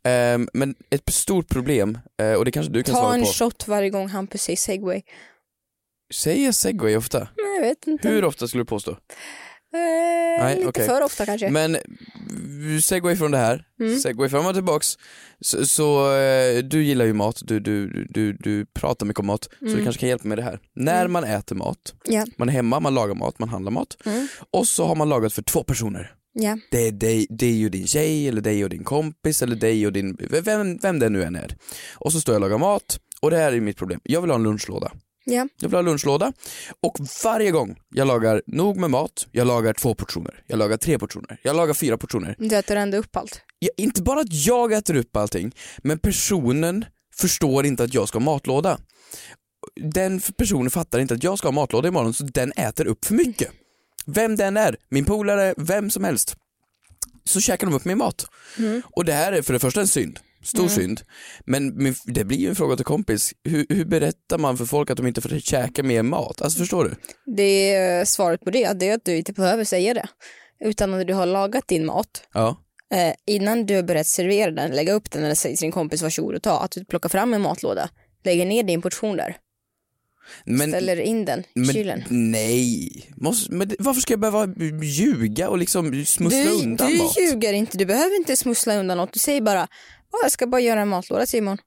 Ehm, 0.03 0.49
men 0.53 0.75
ett 0.89 1.13
stort 1.13 1.49
problem, 1.49 1.97
eh, 2.21 2.33
och 2.33 2.45
det 2.45 2.51
kanske 2.51 2.71
du 2.73 2.83
kan 2.83 2.95
Ta 2.95 3.01
svara 3.01 3.13
en 3.15 3.21
på. 3.21 3.27
shot 3.27 3.67
varje 3.67 3.89
gång 3.89 4.09
Hampus 4.09 4.41
säger 4.41 4.57
segway. 4.57 5.01
Säger 6.13 6.45
jag 6.45 6.55
segway 6.55 6.95
ofta? 6.95 7.19
Nej, 7.19 7.55
jag 7.55 7.61
vet 7.61 7.87
inte. 7.87 8.09
Hur 8.09 8.25
ofta 8.25 8.47
skulle 8.47 8.61
du 8.61 8.65
påstå? 8.67 8.97
Eh, 9.73 10.55
lite 10.55 10.67
okej. 10.67 10.85
för 10.87 11.01
ofta 11.01 11.25
kanske. 11.25 11.49
Men 11.49 11.77
segway 12.83 13.15
från 13.15 13.31
det 13.31 13.37
här, 13.37 13.63
Mm. 13.79 13.99
segway 13.99 14.29
fram 14.29 14.45
och 14.45 14.53
tillbaks. 14.53 14.97
Så, 15.41 15.65
så 15.65 16.15
eh, 16.17 16.57
du 16.63 16.83
gillar 16.83 17.05
ju 17.05 17.13
mat, 17.13 17.39
du, 17.41 17.59
du, 17.59 18.05
du, 18.09 18.33
du 18.33 18.65
pratar 18.65 19.05
mycket 19.05 19.19
om 19.19 19.25
mat, 19.25 19.43
så 19.59 19.65
Mm. 19.65 19.77
du 19.77 19.83
kanske 19.83 19.99
kan 19.99 20.09
hjälpa 20.09 20.27
mig 20.27 20.29
med 20.29 20.37
det 20.37 20.43
här. 20.51 20.59
När 20.75 21.07
man 21.07 21.23
äter 21.23 21.55
mat, 21.55 21.93
Ja. 22.05 22.25
man 22.37 22.49
är 22.49 22.53
hemma, 22.53 22.79
man 22.79 22.93
lagar 22.93 23.15
mat, 23.15 23.39
man 23.39 23.49
handlar 23.49 23.71
mat 23.71 23.97
Mm. 24.05 24.27
och 24.51 24.67
så 24.67 24.85
har 24.85 24.95
man 24.95 25.09
lagat 25.09 25.33
för 25.33 25.41
två 25.41 25.63
personer. 25.63 26.13
Ja. 26.33 26.57
Det 26.71 26.87
är 26.87 26.91
dig, 26.91 27.27
dig 27.29 27.65
och 27.65 27.71
din 27.71 27.87
tjej, 27.87 28.27
eller 28.27 28.41
dig 28.41 28.63
och 28.63 28.69
din 28.69 28.83
kompis, 28.83 29.41
eller 29.41 29.55
dig 29.55 29.85
och 29.87 29.93
din, 29.93 30.17
vem, 30.29 30.77
vem 30.77 30.99
det 30.99 31.09
nu 31.09 31.23
än 31.23 31.35
är. 31.35 31.55
Och 31.95 32.11
så 32.11 32.21
står 32.21 32.33
jag 32.35 32.43
och 32.43 32.49
lagar 32.49 32.57
mat 32.57 32.99
och 33.21 33.31
det 33.31 33.37
här 33.37 33.53
är 33.53 33.61
mitt 33.61 33.77
problem. 33.77 33.99
Jag 34.03 34.21
vill 34.21 34.29
ha 34.29 34.35
en 34.35 34.43
lunchlåda. 34.43 34.91
Ja. 35.29 35.47
Jag 35.59 35.69
vill 35.69 35.75
ha 35.77 35.81
lunchlåda 35.81 36.33
och 36.81 36.97
varje 37.23 37.51
gång 37.51 37.79
jag 37.89 38.07
lagar 38.07 38.41
nog 38.47 38.77
med 38.77 38.89
mat, 38.89 39.27
jag 39.31 39.47
lagar 39.47 39.73
två 39.73 39.95
portioner, 39.95 40.43
jag 40.47 40.59
lagar 40.59 40.77
tre 40.77 40.99
portioner, 40.99 41.39
jag 41.43 41.55
lagar 41.55 41.73
fyra 41.73 41.97
portioner. 41.97 42.35
Du 42.39 42.55
äter 42.55 42.77
ändå 42.77 42.97
upp 42.97 43.15
allt. 43.15 43.41
Ja, 43.59 43.69
inte 43.77 44.01
bara 44.01 44.19
att 44.19 44.33
jag 44.33 44.73
äter 44.73 44.95
upp 44.95 45.17
allting, 45.17 45.55
men 45.77 45.99
personen 45.99 46.85
förstår 47.15 47.65
inte 47.65 47.83
att 47.83 47.93
jag 47.93 48.07
ska 48.07 48.19
ha 48.19 48.25
matlåda. 48.25 48.79
Den 49.75 50.21
personen 50.37 50.71
fattar 50.71 50.99
inte 50.99 51.13
att 51.13 51.23
jag 51.23 51.37
ska 51.37 51.47
ha 51.47 51.53
matlåda 51.53 51.87
imorgon 51.87 52.13
så 52.13 52.23
den 52.23 52.51
äter 52.51 52.87
upp 52.87 53.05
för 53.05 53.13
mycket. 53.13 53.51
Vem 54.05 54.35
den 54.35 54.57
är, 54.57 54.77
min 54.89 55.05
polare, 55.05 55.53
vem 55.57 55.89
som 55.89 56.03
helst. 56.03 56.35
Så 57.25 57.41
käkar 57.41 57.67
de 57.67 57.75
upp 57.75 57.85
min 57.85 57.97
mat. 57.97 58.25
Och 58.83 59.05
det 59.05 59.13
här 59.13 59.31
är 59.31 59.41
för 59.41 59.53
det 59.53 59.59
första 59.59 59.81
en 59.81 59.87
synd, 59.87 60.19
stor 60.43 60.67
synd. 60.67 61.01
Men 61.45 61.93
det 62.05 62.23
blir 62.25 62.37
ju 62.37 62.49
en 62.49 62.55
fråga 62.55 62.75
till 62.75 62.85
kompis, 62.85 63.33
hur, 63.43 63.65
hur 63.69 63.85
berättar 63.85 64.37
man 64.37 64.57
för 64.57 64.65
folk 64.65 64.89
att 64.89 64.97
de 64.97 65.07
inte 65.07 65.21
får 65.21 65.39
käka 65.39 65.83
mer 65.83 66.03
mat? 66.03 66.41
Alltså 66.41 66.59
förstår 66.59 66.83
du? 66.85 66.95
Det 67.35 67.73
är 67.73 68.05
svaret 68.05 68.41
på 68.41 68.49
det, 68.51 68.73
det 68.79 68.89
är 68.89 68.93
att 68.95 69.05
du 69.05 69.17
inte 69.17 69.33
behöver 69.33 69.63
säga 69.63 69.93
det. 69.93 70.07
Utan 70.65 70.91
när 70.91 71.05
du 71.05 71.13
har 71.13 71.25
lagat 71.25 71.67
din 71.67 71.85
mat, 71.85 72.23
Ja. 72.33 72.57
eh, 72.93 73.13
innan 73.27 73.65
du 73.65 73.75
har 73.75 73.83
börjat 73.83 74.07
servera 74.07 74.51
den, 74.51 74.71
lägga 74.71 74.93
upp 74.93 75.11
den 75.11 75.23
eller 75.23 75.35
säga 75.35 75.55
till 75.55 75.65
din 75.65 75.71
kompis 75.71 76.01
varsågod 76.01 76.35
och 76.35 76.43
ta, 76.43 76.59
att 76.59 76.71
du 76.71 76.85
plockar 76.85 77.09
fram 77.09 77.33
en 77.33 77.41
matlåda, 77.41 77.89
lägger 78.23 78.45
ner 78.45 78.63
din 78.63 78.81
portion 78.81 79.17
där, 79.17 79.37
Men, 80.45 80.69
ställer 80.69 80.99
in 80.99 81.25
den 81.25 81.39
i 81.39 81.45
men 81.55 81.65
kylen. 81.73 82.03
nej, 82.09 83.09
Måste, 83.17 83.53
men 83.53 83.71
varför 83.79 84.01
ska 84.01 84.13
jag 84.13 84.19
behöva 84.19 84.47
ljuga 84.83 85.49
och 85.49 85.57
liksom 85.57 86.05
smussla 86.05 86.43
Du, 86.43 86.49
undan 86.63 86.87
du 86.91 86.97
mat? 86.97 87.17
ljuger 87.19 87.53
inte, 87.53 87.77
du 87.77 87.85
behöver 87.85 88.15
inte 88.15 88.35
smussla 88.37 88.75
undan 88.75 88.97
något. 88.97 89.13
Du 89.13 89.19
säger 89.19 89.41
bara, 89.41 89.67
"Åh, 90.13 90.19
jag 90.23 90.31
ska 90.31 90.47
bara 90.47 90.61
göra 90.61 90.81
en 90.81 90.87
matlåda 90.87 91.25
imorgon. 91.33 91.57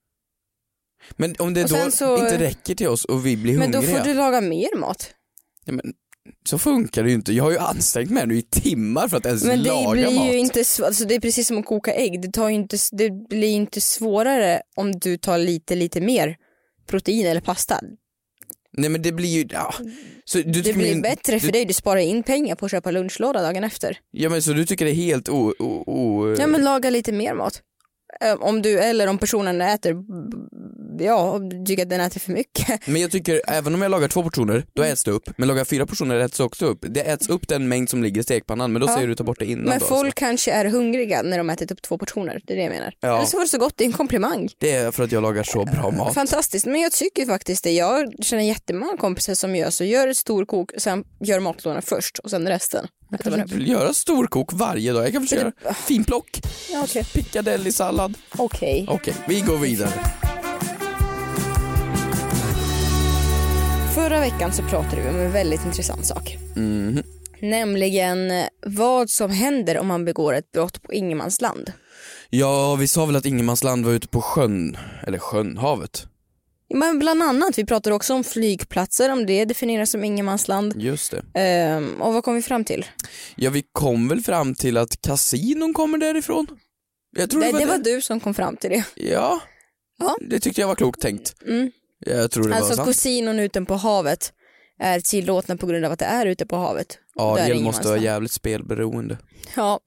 Men 1.17 1.35
om 1.39 1.55
det 1.55 1.63
Och 1.63 1.69
då 1.69 1.77
sen 1.77 1.93
så- 1.93 2.17
inte 2.17 2.39
räcker 2.39 2.75
till 2.75 2.89
oss 2.89 3.05
och 3.05 3.27
vi 3.27 3.37
blir 3.37 3.59
Men 3.59 3.71
då 3.71 3.79
hungriga, 3.79 3.99
får 3.99 4.05
du 4.09 4.15
laga 4.15 4.41
mer 4.41 4.77
mat. 4.79 5.15
ja, 5.65 5.73
men, 5.73 5.93
så 6.49 6.59
funkar 6.59 7.03
det 7.03 7.09
ju 7.09 7.15
inte. 7.15 7.33
Jag 7.33 7.45
har 7.45 7.51
ju 7.51 7.59
ansträngt 7.59 8.11
mig 8.11 8.27
nu 8.27 8.39
i 8.39 8.43
timmar 8.43 9.09
för 9.09 9.17
att 9.17 9.27
ens 9.27 9.45
Men 9.45 9.63
det 9.63 9.69
laga 9.71 9.91
blir 9.93 10.19
mat. 10.19 10.27
ju 10.27 10.39
inte, 10.39 10.63
sv- 10.63 10.85
alltså 10.85 11.05
det 11.05 11.15
är 11.15 11.21
precis 11.21 11.47
som 11.47 11.59
att 11.59 11.67
koka 11.67 11.95
ägg. 11.95 12.23
Det, 12.23 12.29
tar 12.33 12.49
ju 12.49 12.55
inte, 12.55 12.77
det 12.93 13.11
blir 13.29 13.49
ju 13.49 13.55
inte 13.55 13.81
svårare 13.81 14.63
om 14.77 14.93
du 14.93 15.17
tar 15.19 15.39
lite, 15.39 15.75
lite 15.75 16.01
mer 16.01 16.37
protein 16.87 17.27
eller 17.27 17.41
pasta. 17.41 17.81
Nej 18.77 18.91
men 18.91 19.03
det 19.03 19.13
blir 19.13 19.29
ju, 19.29 19.47
ja. 19.51 19.75
Så 20.25 20.39
du 20.39 20.45
Det 20.45 20.53
tycker 20.63 20.73
blir 20.79 20.91
min- 20.93 21.03
bättre 21.03 21.41
för 21.41 21.47
du, 21.47 21.53
dig, 21.53 21.65
du 21.65 21.73
sparar 21.75 22.01
in 22.01 22.23
pengar 22.23 22.55
på 22.55 22.65
att 22.65 22.71
köpa 22.71 22.91
lunchlåda 22.91 23.43
dagen 23.43 23.65
efter. 23.65 23.99
Ja 24.11 24.29
men 24.29 24.43
så 24.43 24.53
du 24.53 24.67
tycker 24.67 24.85
det 24.85 24.91
är 24.91 24.95
helt 24.95 25.29
o... 25.29 25.55
o, 25.59 25.85
o 25.87 26.35
Ja 26.39 26.47
men 26.47 26.65
laga 26.65 26.91
lite 26.91 27.13
mer 27.13 27.35
mat. 27.35 27.63
Eh, 28.21 28.35
Om 28.35 28.63
du, 28.63 28.79
eller 28.79 29.07
om 29.07 29.19
personen 29.19 29.61
äter 29.61 29.97
ja, 30.99 31.41
tycker 31.67 31.83
att 31.83 31.91
den 31.91 32.01
äter 32.01 32.21
för 32.21 32.33
mycket. 32.33 32.87
Men 32.87 33.03
jag 33.03 33.11
tycker, 33.11 33.43
även 33.47 33.75
om 33.75 33.83
jag 33.83 33.91
lagar 33.91 34.09
två 34.09 34.23
portioner, 34.23 34.65
då 34.73 34.83
äts 34.83 35.05
det 35.05 35.11
upp. 35.11 35.31
Men 35.37 35.49
lagar 35.49 35.61
jag 35.61 35.69
fyra 35.69 35.87
portioner 35.87 36.19
äts 36.19 36.37
det 36.39 36.45
också 36.45 36.67
upp. 36.67 36.79
Det 36.89 37.01
äts 37.01 37.29
upp 37.29 37.49
den 37.49 37.69
mängd 37.69 37.91
som 37.91 38.03
ligger 38.03 38.21
i 38.21 38.25
stekpannan, 38.25 38.73
men 38.73 38.81
då 38.83 38.89
Ja. 38.89 38.95
säger 38.95 39.09
du 39.09 39.15
ta 39.15 39.25
bort 39.25 39.39
det 39.39 39.47
innan 39.47 39.65
Men 39.65 39.79
då, 39.79 39.87
folk 39.87 40.07
alltså. 40.07 40.19
kanske 40.19 40.53
är 40.53 40.65
hungriga 40.65 41.23
när 41.23 41.39
de 41.39 41.51
ätit 41.51 41.71
upp 41.71 41.83
två 41.83 41.99
portioner, 41.99 42.41
det 42.47 42.53
är 42.53 42.57
det 42.57 42.63
jag 42.63 42.71
menar. 42.73 42.93
Ja. 43.01 43.17
Eller 43.17 43.27
så 43.27 43.37
var 43.37 43.45
det 43.45 43.49
så 43.51 43.59
gott, 43.59 43.75
det 43.77 43.85
är 43.85 43.87
en 43.87 43.93
komplimang. 43.93 44.49
Det 44.59 44.73
är 44.73 44.91
för 44.91 45.05
att 45.05 45.13
jag 45.13 45.23
lagar 45.23 45.43
så 45.43 45.65
bra 45.65 45.91
mat. 45.91 46.15
Fantastiskt, 46.15 46.67
men 46.67 46.81
jag 46.81 46.93
tycker 46.93 47.27
faktiskt 47.27 47.65
det. 47.65 47.71
Jag 47.73 48.13
känner 48.25 48.43
jättemånga 48.43 48.97
kompisar 48.97 49.35
som 49.35 49.57
gör 49.57 49.71
så, 49.71 49.85
gör 49.85 50.09
ett 50.09 50.17
storkok, 50.17 50.71
sen 50.79 51.05
gör 51.21 51.41
matlådorna 51.41 51.83
först 51.83 52.19
och 52.19 52.31
sen 52.31 52.49
resten. 52.49 52.87
Jag 53.13 53.21
kanske 53.21 53.41
inte 53.43 53.55
vill 53.55 53.69
göra 53.69 53.95
storkok 53.95 54.53
varje 54.53 54.93
dag. 54.93 55.05
Jag 55.05 55.13
kan 55.13 55.23
försöka 55.23 55.53
göra 55.65 55.75
finplock, 55.75 56.41
Ja, 56.73 56.83
Okej, 56.85 57.05
piccadilly-sallad. 57.05 58.15
Okej. 58.37 58.87
Okej, 58.89 59.15
vi 59.29 59.41
går 59.41 59.59
vidare. 59.59 59.91
Förra 63.95 64.21
veckan 64.21 64.53
så 64.53 64.63
pratade 64.63 65.03
vi 65.03 65.09
om 65.09 65.17
en 65.17 65.33
väldigt 65.33 65.65
intressant 65.65 66.07
sak. 66.07 66.37
Mhm. 66.57 67.03
Nämligen 67.41 68.31
eh, 68.31 68.45
vad 68.67 69.11
som 69.11 69.31
händer 69.31 69.79
om 69.79 69.87
man 69.87 70.05
begår 70.05 70.35
ett 70.35 70.53
brott 70.53 70.83
på 70.83 70.93
ingenmansland. 70.93 71.73
Ja, 72.31 72.75
vi 72.75 72.89
sa 72.89 73.07
väl 73.07 73.17
att 73.17 73.27
ingenmansland 73.27 73.85
var 73.85 73.93
ute 73.93 74.09
på 74.09 74.21
sjön, 74.21 74.77
eller 75.07 75.19
sjön, 75.19 75.57
havet. 75.59 76.07
Men 76.75 76.99
bland 76.99 77.23
annat, 77.23 77.59
vi 77.59 77.65
pratade 77.65 77.97
också 77.97 78.15
om 78.15 78.25
flygplatser, 78.25 79.13
om 79.13 79.27
det 79.27 79.45
definieras 79.45 79.91
som 79.91 80.05
ingenmansland. 80.05 80.75
Just 80.83 81.11
det. 81.11 81.41
Ehm, 81.41 82.03
och 82.03 82.15
vad 82.15 82.25
kom 82.25 82.35
vi 82.35 82.43
fram 82.43 82.65
till? 82.65 82.87
Ja, 83.37 83.51
vi 83.51 83.65
kom 83.73 84.09
väl 84.09 84.21
fram 84.21 84.55
till 84.55 84.77
att 84.77 85.03
kasinon 85.03 85.75
kommer 85.75 85.99
därifrån? 85.99 86.47
Jag 87.17 87.31
tror 87.31 87.41
Det, 87.41 87.53
det, 87.53 87.59
det 87.59 87.67
var 87.67 87.79
det. 87.79 87.95
du 87.95 88.03
som 88.03 88.21
kom 88.21 88.35
fram 88.35 88.57
till 88.57 88.71
det. 88.71 88.85
Ja. 88.95 89.41
Ja. 89.99 90.17
det 90.21 90.41
tyckte 90.41 90.61
jag 90.61 90.69
var 90.69 90.75
klokt 90.75 91.01
tänkt. 91.01 91.35
Mm. 91.47 91.71
Jag 92.07 92.31
tror 92.31 92.49
det 92.49 92.55
Alltså 92.55 92.69
var 92.71 92.77
sant. 92.77 92.89
kasinon 92.89 93.39
ute 93.39 93.63
på 93.63 93.75
havet 93.75 94.33
är 94.81 95.01
tillåtna 95.01 95.57
på 95.57 95.67
grund 95.67 95.85
av 95.85 95.93
att 95.93 95.99
det 95.99 96.05
är 96.05 96.27
ute 96.27 96.47
på 96.47 96.57
havet. 96.57 96.99
Ariel 97.19 97.51
ingen 97.53 97.65
måste 97.65 97.89
vara 97.89 97.99
jävligt 97.99 98.33
spelberoende. 98.33 99.19
Ja, 99.57 99.81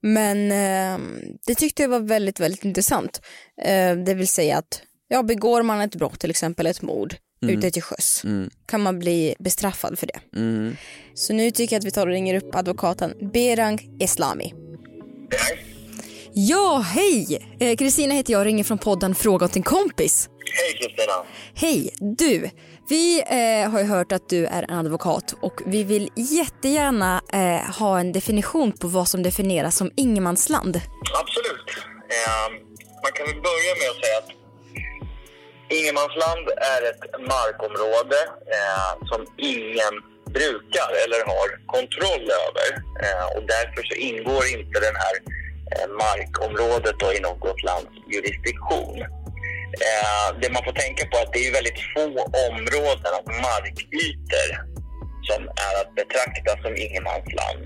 men 0.00 0.52
ehm, 0.52 1.18
det 1.46 1.54
tyckte 1.54 1.82
jag 1.82 1.88
var 1.88 2.00
väldigt, 2.00 2.40
väldigt 2.40 2.64
intressant. 2.64 3.20
Eh, 3.64 3.96
det 3.96 4.14
vill 4.14 4.28
säga 4.28 4.58
att 4.58 4.82
ja, 5.08 5.22
begår 5.22 5.62
man 5.62 5.80
ett 5.80 5.94
brott, 5.96 6.20
till 6.20 6.30
exempel 6.30 6.66
ett 6.66 6.82
mord, 6.82 7.14
ute 7.46 7.70
till 7.70 7.82
sjöss, 7.82 8.20
Mm. 8.24 8.50
kan 8.66 8.80
man 8.82 8.98
bli 8.98 9.34
bestraffad 9.38 9.98
för 9.98 10.06
det. 10.06 10.20
Mm. 10.38 10.76
Så 11.14 11.32
nu 11.32 11.50
tycker 11.50 11.76
jag 11.76 11.80
att 11.80 11.86
vi 11.86 11.90
tar 11.90 12.06
och 12.06 12.12
ringer 12.12 12.34
upp 12.34 12.54
advokaten 12.54 13.30
Berang 13.32 13.80
Eslami. 14.00 14.54
Ja, 16.36 16.84
hej! 16.94 17.38
Eh, 17.60 17.76
Kristina 17.76 18.14
heter 18.14 18.32
jag 18.32 18.40
och 18.40 18.44
ringer 18.44 18.64
från 18.64 18.78
podden 18.78 19.14
Fråga 19.14 19.46
åt 19.46 19.56
en 19.56 19.62
kompis. 19.62 20.28
Hej 20.54 20.78
Kristina. 20.78 21.12
Hej! 21.54 21.90
Du, 22.18 22.50
vi 22.88 23.20
eh, 23.20 23.70
har 23.70 23.78
ju 23.80 23.84
hört 23.86 24.12
att 24.12 24.28
du 24.28 24.46
är 24.46 24.62
en 24.62 24.78
advokat 24.78 25.34
och 25.42 25.60
vi 25.66 25.84
vill 25.84 26.08
jättegärna 26.16 27.22
eh, 27.32 27.72
ha 27.78 28.00
en 28.00 28.12
definition 28.12 28.72
på 28.72 28.88
vad 28.88 29.08
som 29.08 29.22
definieras 29.22 29.76
som 29.76 29.90
ingenmansland. 29.96 30.80
Absolut. 31.20 31.84
Eh, 32.08 32.52
man 33.02 33.12
kan 33.14 33.26
väl 33.26 33.42
börja 33.42 33.72
med 33.80 33.90
att 33.90 34.04
säga 34.04 34.18
att 34.18 34.43
ingenmansland 35.68 36.46
är 36.74 36.80
ett 36.90 37.04
markområde 37.32 38.20
eh, 38.56 38.92
som 39.10 39.20
ingen 39.36 39.94
brukar 40.38 40.90
eller 41.04 41.20
har 41.32 41.48
kontroll 41.76 42.26
över. 42.46 42.68
Eh, 43.04 43.26
och 43.36 43.44
därför 43.54 43.82
så 43.88 43.94
ingår 43.94 44.44
inte 44.56 44.76
det 44.86 44.94
här 45.02 45.14
eh, 45.72 45.88
markområdet 46.04 46.98
då 46.98 47.12
i 47.12 47.20
något 47.20 47.62
lands 47.62 47.94
jurisdiktion. 48.12 48.98
Eh, 49.86 50.28
det 50.40 50.50
man 50.52 50.64
får 50.64 50.76
tänka 50.84 51.02
på 51.06 51.16
är 51.18 51.22
att 51.22 51.32
det 51.32 51.48
är 51.48 51.52
väldigt 51.52 51.80
få 51.94 52.06
områden 52.48 53.12
och 53.18 53.28
markytor 53.46 54.48
som 55.28 55.42
är 55.66 55.74
att 55.80 55.94
betrakta 56.00 56.52
som 56.62 56.76
ingenmansland. 56.76 57.64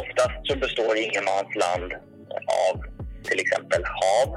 Oftast 0.00 0.38
så 0.44 0.56
består 0.56 0.96
ingenmansland 0.96 1.92
av 2.66 2.74
till 3.28 3.40
exempel 3.40 3.82
hav 3.84 4.28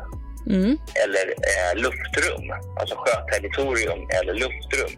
Mm. 0.49 0.77
eller 1.03 1.25
eh, 1.51 1.71
luftrum, 1.85 2.45
alltså 2.79 2.95
sjöterritorium 3.03 4.09
eller 4.17 4.33
luftrum. 4.33 4.91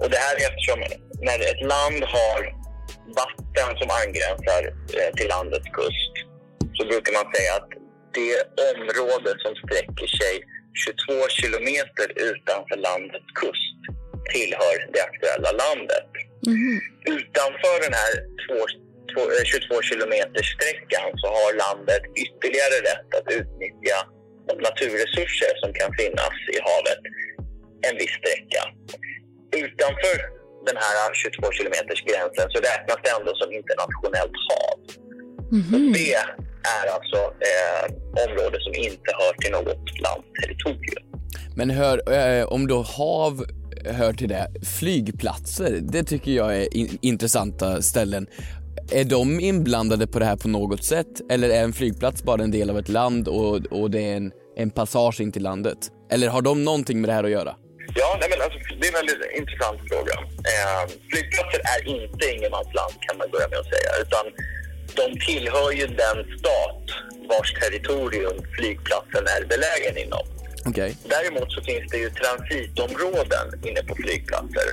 Och 0.00 0.10
det 0.10 0.16
här 0.16 0.34
är 0.36 0.44
eftersom 0.50 0.80
när 1.28 1.38
ett 1.50 1.62
land 1.74 2.00
har 2.16 2.40
vatten 3.20 3.70
som 3.80 3.88
angränsar 4.02 4.62
eh, 4.98 5.10
till 5.16 5.28
landets 5.28 5.68
kust 5.80 6.12
så 6.76 6.84
brukar 6.90 7.12
man 7.12 7.26
säga 7.34 7.52
att 7.54 7.70
det 8.18 8.34
område 8.72 9.30
som 9.44 9.52
sträcker 9.62 10.06
sig 10.20 10.34
22 10.84 11.28
kilometer 11.28 12.06
utanför 12.30 12.76
landets 12.88 13.30
kust 13.42 13.76
tillhör 14.34 14.76
det 14.92 15.02
aktuella 15.10 15.50
landet 15.64 16.08
Mhm. 16.46 16.80
utanför 17.18 17.76
den 17.86 17.94
här 18.02 18.12
två- 18.44 18.72
två- 19.12 19.30
eh, 19.36 19.44
22 19.44 19.82
kilometers 19.90 20.48
sträckan 20.56 21.06
så 21.20 21.26
har 21.38 21.50
landet 21.64 22.02
ytterligare 22.24 22.76
rätt 22.90 23.08
att 23.18 23.28
utnyttja 23.38 23.98
naturresurser 24.68 25.52
som 25.62 25.70
kan 25.80 25.90
finnas 26.00 26.34
i 26.54 26.56
havet 26.68 27.00
en 27.88 27.94
viss 28.00 28.14
sträcka. 28.20 28.62
Utanför 29.64 30.16
den 30.68 30.76
här 30.84 31.14
22 31.14 31.52
kilometers 31.58 32.00
gränsen 32.08 32.46
så 32.52 32.58
räknas 32.70 32.98
det 33.04 33.10
ändå 33.18 33.32
som 33.40 33.48
internationellt 33.60 34.38
hav. 34.50 34.78
Så 35.70 35.78
Mhm. 35.78 35.92
det 35.92 36.14
är 36.82 36.86
alltså 36.96 37.16
eh, 37.50 37.84
område 38.26 38.58
som 38.60 38.74
inte 38.74 39.10
hör 39.20 39.32
till 39.42 39.52
något 39.52 39.84
lands 40.04 40.26
territorium. 40.42 41.04
Men 41.56 41.70
hör, 41.70 41.96
eh, 42.18 42.44
om 42.46 42.66
då 42.66 42.82
hav 42.82 43.44
hör 43.84 44.12
till 44.12 44.28
det, 44.28 44.46
flygplatser, 44.78 45.78
det 45.82 46.04
tycker 46.04 46.30
jag 46.32 46.56
är 46.56 46.76
in- 46.76 46.98
intressanta 47.02 47.82
ställen. 47.82 48.26
Är 48.90 49.04
de 49.04 49.40
inblandade 49.40 50.06
på 50.06 50.18
det 50.18 50.24
här 50.24 50.36
på 50.36 50.48
något 50.48 50.84
sätt? 50.84 51.30
Eller 51.30 51.48
är 51.48 51.62
en 51.64 51.72
flygplats 51.72 52.22
bara 52.22 52.42
en 52.42 52.50
del 52.50 52.70
av 52.70 52.78
ett 52.78 52.88
land 52.88 53.28
och, 53.28 53.66
och 53.66 53.90
det 53.90 54.00
är 54.00 54.16
en, 54.16 54.32
en 54.56 54.70
passage 54.70 55.20
in 55.20 55.32
till 55.32 55.42
landet? 55.42 55.78
Eller 56.12 56.28
har 56.28 56.42
de 56.42 56.64
någonting 56.64 57.00
med 57.00 57.08
det 57.10 57.14
här 57.14 57.24
att 57.24 57.30
göra? 57.30 57.56
Ja, 57.94 58.16
nej, 58.20 58.28
men 58.30 58.40
alltså, 58.44 58.58
det 58.80 58.86
är 58.86 58.92
en 58.92 58.98
väldigt 59.00 59.22
intressant 59.40 59.78
fråga. 59.90 60.14
Eh, 60.52 60.82
flygplatser 61.10 61.60
är 61.74 61.80
inte 61.96 62.24
ingenmansland 62.34 62.92
kan 63.06 63.18
man 63.18 63.28
börja 63.34 63.48
med 63.48 63.58
att 63.58 63.70
säga. 63.74 63.90
Utan 64.04 64.24
de 65.00 65.06
tillhör 65.26 65.70
ju 65.80 65.86
den 65.86 66.18
stat 66.38 66.84
vars 67.32 67.50
territorium 67.60 68.36
flygplatsen 68.56 69.24
är 69.36 69.42
belägen 69.54 69.94
inom. 70.04 70.26
Okej. 70.70 70.96
Däremot 71.16 71.52
så 71.52 71.60
finns 71.70 71.86
det 71.92 71.98
ju 72.04 72.10
transitområden 72.10 73.46
inne 73.68 73.82
på 73.88 73.94
flygplatser. 74.02 74.68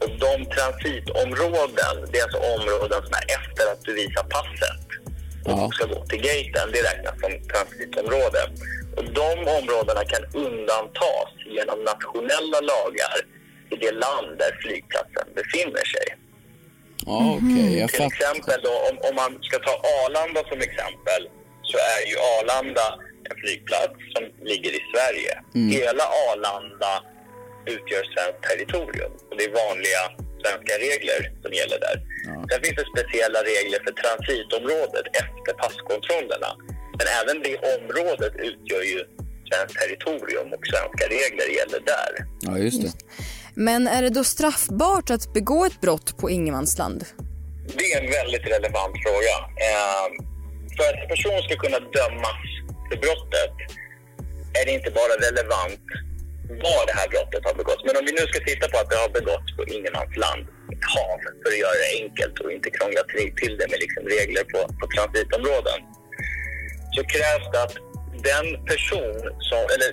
Och 0.00 0.10
de 0.26 0.44
transitområden, 0.56 1.94
det 2.10 2.18
är 2.18 2.22
alltså 2.22 2.38
områden 2.56 3.00
som 3.06 3.14
är 3.20 3.26
efter 3.38 3.72
att 3.72 3.82
du 3.84 3.94
visar 3.94 4.22
passet 4.36 4.86
och 5.44 5.58
Ja. 5.60 5.70
ska 5.72 5.84
gå 5.86 6.06
till 6.06 6.22
gaten. 6.28 6.66
Det 6.72 6.82
räknas 6.90 7.16
som 7.20 7.32
transitområde. 7.52 8.40
Och 8.96 9.04
de 9.04 9.30
områdena 9.58 10.04
kan 10.12 10.24
undantas 10.44 11.30
genom 11.56 11.78
nationella 11.92 12.60
lagar 12.72 13.16
i 13.70 13.76
det 13.76 13.92
land 13.92 14.28
där 14.38 14.52
flygplatsen 14.62 15.26
befinner 15.34 15.84
sig. 15.94 16.06
Ja, 17.06 17.36
okej, 17.36 17.78
jag 17.78 17.90
Till 17.90 18.06
exempel 18.12 18.58
då, 18.62 18.72
om, 18.88 18.94
om 19.08 19.14
man 19.22 19.32
ska 19.42 19.58
ta 19.58 19.74
Arlanda 20.02 20.40
som 20.50 20.58
exempel 20.68 21.22
så 21.70 21.76
är 21.94 22.02
ju 22.10 22.16
Arlanda 22.36 22.86
en 23.30 23.36
flygplats 23.42 23.98
som 24.14 24.22
ligger 24.50 24.70
i 24.70 24.82
Sverige. 24.92 25.32
Hela 25.80 26.04
Arlanda 26.28 26.92
utgör 27.66 28.02
svenskt 28.14 28.42
territorium 28.48 29.12
och 29.28 29.36
det 29.38 29.44
är 29.48 29.52
vanliga 29.64 30.02
svenska 30.42 30.74
regler 30.86 31.20
som 31.42 31.52
gäller 31.60 31.78
där. 31.86 31.96
Sen 32.48 32.58
finns 32.64 32.76
det 32.80 32.86
speciella 32.94 33.40
regler 33.52 33.80
för 33.86 33.94
transitområdet 34.02 35.06
efter 35.22 35.52
passkontrollerna. 35.62 36.50
Men 36.98 37.06
även 37.20 37.36
det 37.46 37.56
området 37.76 38.34
utgör 38.48 38.82
ju 38.92 39.00
svenskt 39.48 39.76
territorium 39.82 40.48
och 40.56 40.64
svenska 40.72 41.04
regler 41.16 41.46
gäller 41.58 41.80
där. 41.94 42.12
Ja, 42.46 42.58
just 42.58 42.82
det. 42.82 42.92
Men 43.54 43.88
är 43.88 44.02
det 44.02 44.10
då 44.10 44.24
straffbart 44.24 45.10
att 45.10 45.32
begå 45.32 45.64
ett 45.64 45.80
brott 45.80 46.18
på 46.18 46.30
ingenmansland? 46.30 47.04
Det 47.78 47.92
är 47.92 48.04
en 48.04 48.10
väldigt 48.10 48.46
relevant 48.54 48.94
fråga. 49.04 49.36
Eh, 49.68 50.06
för 50.76 50.84
att 50.90 51.02
en 51.02 51.08
person 51.08 51.42
ska 51.42 51.56
kunna 51.56 51.80
dömas 51.80 52.42
för 52.88 52.96
brottet 53.04 53.56
är 54.58 54.64
det 54.66 54.72
inte 54.72 54.90
bara 54.90 55.14
relevant 55.28 55.86
var 56.48 56.82
det 56.88 56.96
här 57.00 57.08
brottet 57.14 57.42
har 57.48 57.54
begåtts. 57.60 57.84
Men 57.86 57.96
om 57.98 58.04
vi 58.08 58.12
nu 58.18 58.24
ska 58.30 58.38
titta 58.50 58.66
på 58.72 58.78
att 58.78 58.90
det 58.90 58.98
har 59.04 59.10
begåtts 59.18 59.50
på 59.56 59.62
ingenmansland, 59.76 60.42
ett 60.72 60.84
hav, 60.94 61.18
för 61.42 61.50
att 61.52 61.62
göra 61.64 61.78
det 61.82 61.90
enkelt 62.00 62.36
och 62.42 62.50
inte 62.56 62.70
krångla 62.78 63.02
till 63.40 63.52
det 63.58 63.66
med 63.72 63.78
liksom 63.84 64.02
regler 64.16 64.44
på, 64.52 64.58
på 64.80 64.84
transitområden, 64.94 65.78
så 66.94 67.00
krävs 67.14 67.46
det 67.52 67.60
att 67.66 67.76
den 68.30 68.46
person, 68.70 69.16
som, 69.48 69.62
eller 69.74 69.90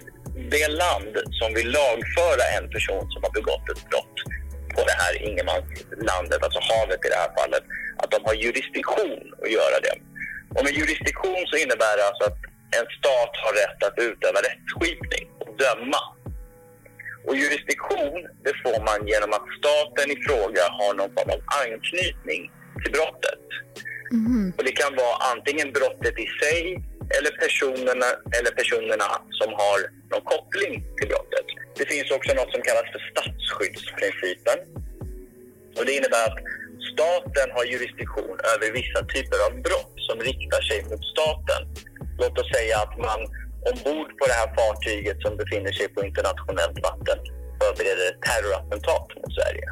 det 0.56 0.68
land 0.84 1.14
som 1.40 1.50
vill 1.58 1.70
lagföra 1.80 2.44
en 2.58 2.68
person 2.76 3.04
som 3.12 3.20
har 3.26 3.34
begått 3.40 3.66
ett 3.74 3.84
brott 3.90 4.18
på 4.76 4.82
det 4.90 4.98
här 5.04 5.14
ingenmanslandet, 5.30 6.40
alltså 6.46 6.60
havet 6.72 7.06
i 7.06 7.10
det 7.14 7.22
här 7.24 7.34
fallet, 7.40 7.64
att 8.02 8.12
de 8.12 8.20
har 8.28 8.36
jurisdiktion 8.44 9.24
att 9.44 9.52
göra 9.60 9.78
det. 9.86 9.96
Och 10.56 10.64
med 10.66 10.74
jurisdiktion 10.80 11.42
så 11.50 11.56
innebär 11.64 11.94
det 11.98 12.06
alltså 12.10 12.24
att 12.30 12.40
en 12.80 12.88
stat 13.00 13.34
har 13.44 13.54
rätt 13.62 13.80
att 13.88 13.98
utöva 14.08 14.40
rättskipning 14.50 15.26
och 15.42 15.52
döma 15.64 16.02
och 17.28 17.36
jurisdiktion, 17.36 18.20
det 18.46 18.54
får 18.64 18.80
man 18.90 19.00
genom 19.08 19.32
att 19.38 19.48
staten 19.60 20.08
i 20.16 20.18
fråga 20.28 20.64
har 20.80 20.94
någon 20.94 21.14
form 21.16 21.32
av 21.36 21.42
anknytning 21.62 22.42
till 22.82 22.92
brottet. 22.98 23.46
Och 24.58 24.64
det 24.68 24.76
kan 24.82 24.96
vara 25.04 25.16
antingen 25.34 25.68
brottet 25.78 26.16
i 26.26 26.28
sig 26.42 26.64
eller 27.18 27.32
personerna, 27.44 28.10
eller 28.38 28.52
personerna 28.60 29.08
som 29.40 29.50
har 29.62 29.78
någon 30.12 30.26
koppling 30.34 30.74
till 30.98 31.08
brottet. 31.12 31.48
Det 31.80 31.86
finns 31.94 32.12
också 32.18 32.32
något 32.34 32.52
som 32.54 32.62
kallas 32.68 32.88
för 32.94 33.02
statsskyddsprincipen. 33.12 34.58
Och 35.78 35.86
det 35.86 35.94
innebär 36.00 36.24
att 36.30 36.40
staten 36.94 37.48
har 37.56 37.64
jurisdiktion 37.72 38.38
över 38.54 38.68
vissa 38.80 39.00
typer 39.14 39.40
av 39.48 39.52
brott 39.68 39.96
som 40.08 40.18
riktar 40.30 40.62
sig 40.70 40.80
mot 40.90 41.04
staten. 41.14 41.62
Låt 42.22 42.40
oss 42.40 42.52
säga 42.58 42.76
att 42.86 42.96
man 43.08 43.20
ombord 43.70 44.10
på 44.20 44.24
det 44.30 44.38
här 44.42 44.50
fartyget 44.58 45.18
som 45.22 45.38
befinner 45.42 45.72
sig 45.72 45.88
på 45.96 46.00
internationellt 46.10 46.78
vatten 46.90 47.18
förbereder 47.60 48.06
ett 48.12 48.22
terrorattentat 48.30 49.08
mot 49.16 49.34
Sverige. 49.38 49.68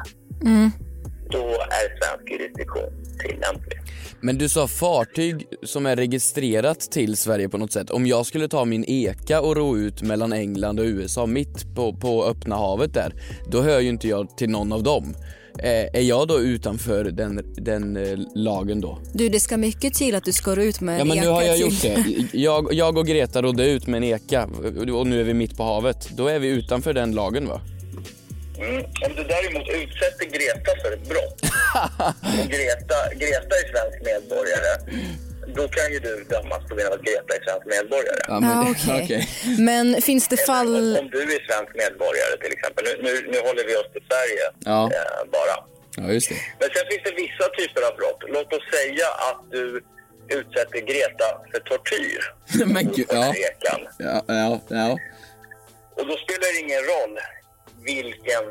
Då 1.30 1.44
är 1.80 1.86
svensk 1.98 2.30
jurisdiktion 2.30 2.90
tillämplig. 3.20 3.80
Men 4.20 4.38
du 4.38 4.48
sa 4.48 4.68
fartyg 4.68 5.46
som 5.62 5.86
är 5.86 5.96
registrerat 5.96 6.80
till 6.80 7.16
Sverige 7.16 7.48
på 7.48 7.58
något 7.58 7.72
sätt. 7.72 7.90
Om 7.90 8.06
jag 8.06 8.26
skulle 8.26 8.48
ta 8.48 8.64
min 8.64 8.84
eka 8.88 9.40
och 9.40 9.56
ro 9.56 9.76
ut 9.76 10.02
mellan 10.02 10.32
England 10.32 10.80
och 10.80 10.86
USA 10.86 11.26
mitt 11.26 11.74
på, 11.74 11.92
på 11.92 12.24
öppna 12.24 12.56
havet 12.56 12.94
där, 12.94 13.12
då 13.46 13.62
hör 13.62 13.80
ju 13.80 13.88
inte 13.88 14.08
jag 14.08 14.36
till 14.36 14.50
någon 14.50 14.72
av 14.72 14.82
dem. 14.82 15.14
Eh, 15.58 15.68
är 16.00 16.00
jag 16.00 16.28
då 16.28 16.40
utanför 16.40 17.04
den, 17.04 17.54
den 17.56 17.96
eh, 17.96 18.18
lagen 18.34 18.80
då? 18.80 18.98
Du, 19.12 19.28
det 19.28 19.40
ska 19.40 19.56
mycket 19.56 19.94
till 19.94 20.14
att 20.14 20.24
du 20.24 20.32
ska 20.32 20.54
gå 20.54 20.62
ut 20.62 20.80
med 20.80 20.92
en 20.94 20.98
Ja 20.98 21.14
men 21.14 21.24
nu 21.24 21.28
har 21.30 21.42
jag 21.42 21.56
till- 21.56 21.64
gjort 21.64 21.82
det. 22.32 22.38
Jag, 22.38 22.72
jag 22.74 22.98
och 22.98 23.06
Greta 23.06 23.42
rodde 23.42 23.70
ut 23.70 23.86
med 23.86 23.98
en 23.98 24.04
eka 24.04 24.48
och 24.94 25.06
nu 25.06 25.20
är 25.20 25.24
vi 25.24 25.34
mitt 25.34 25.56
på 25.56 25.62
havet. 25.62 26.08
Då 26.16 26.26
är 26.28 26.38
vi 26.38 26.48
utanför 26.48 26.92
den 26.92 27.12
lagen 27.12 27.48
va? 27.48 27.60
Mm. 28.58 28.76
Om 28.84 29.12
du 29.16 29.24
däremot 29.24 29.68
utsätter 29.68 30.24
Greta 30.24 30.70
för 30.82 30.92
ett 30.92 31.08
brott 31.08 31.40
och 32.44 32.50
Greta, 32.50 32.94
Greta 33.14 33.54
är 33.60 33.70
svensk 33.72 33.98
medborgare, 34.04 35.00
då 35.46 35.68
kan 35.68 35.92
ju 35.92 35.98
du 35.98 36.24
dömas 36.24 36.62
på 36.68 36.74
grund 36.74 36.88
av 36.88 36.92
att 36.98 37.02
Greta 37.06 37.34
är 37.36 37.42
svensk 37.44 37.66
medborgare. 37.66 38.20
Ja, 38.28 38.74
okej. 39.02 39.28
Men 39.58 40.02
finns 40.02 40.28
det 40.28 40.36
fall... 40.36 40.76
Om, 40.76 40.96
om 41.02 41.10
du 41.10 41.22
är 41.22 41.40
svensk 41.48 41.72
medborgare 41.74 42.36
till 42.42 42.52
exempel, 42.52 42.84
nu, 42.84 42.92
nu, 43.06 43.12
nu 43.32 43.38
håller 43.48 43.64
vi 43.66 43.76
oss 43.76 43.88
till 43.92 44.04
Sverige 44.10 44.44
Ja. 44.64 44.80
eh, 44.94 45.30
bara. 45.36 45.56
Ja 45.96 46.12
just 46.12 46.28
det. 46.28 46.34
Men 46.60 46.68
sen 46.74 46.84
finns 46.90 47.02
det 47.04 47.14
vissa 47.24 47.46
typer 47.58 47.82
av 47.88 47.96
brott. 47.96 48.20
Låt 48.28 48.52
oss 48.52 48.66
säga 48.76 49.06
att 49.28 49.40
du 49.50 49.64
utsätter 50.28 50.80
Greta 50.90 51.28
för 51.52 51.60
tortyr. 51.60 52.20
Men 52.74 52.92
gud, 52.92 53.06
ja. 53.10 53.34
Ja, 53.98 54.22
ja, 54.26 54.60
ja. 54.68 54.98
Och 55.96 56.06
då 56.06 56.14
spelar 56.24 56.46
det 56.54 56.58
ingen 56.66 56.82
roll 56.92 57.14
vilken 57.84 58.44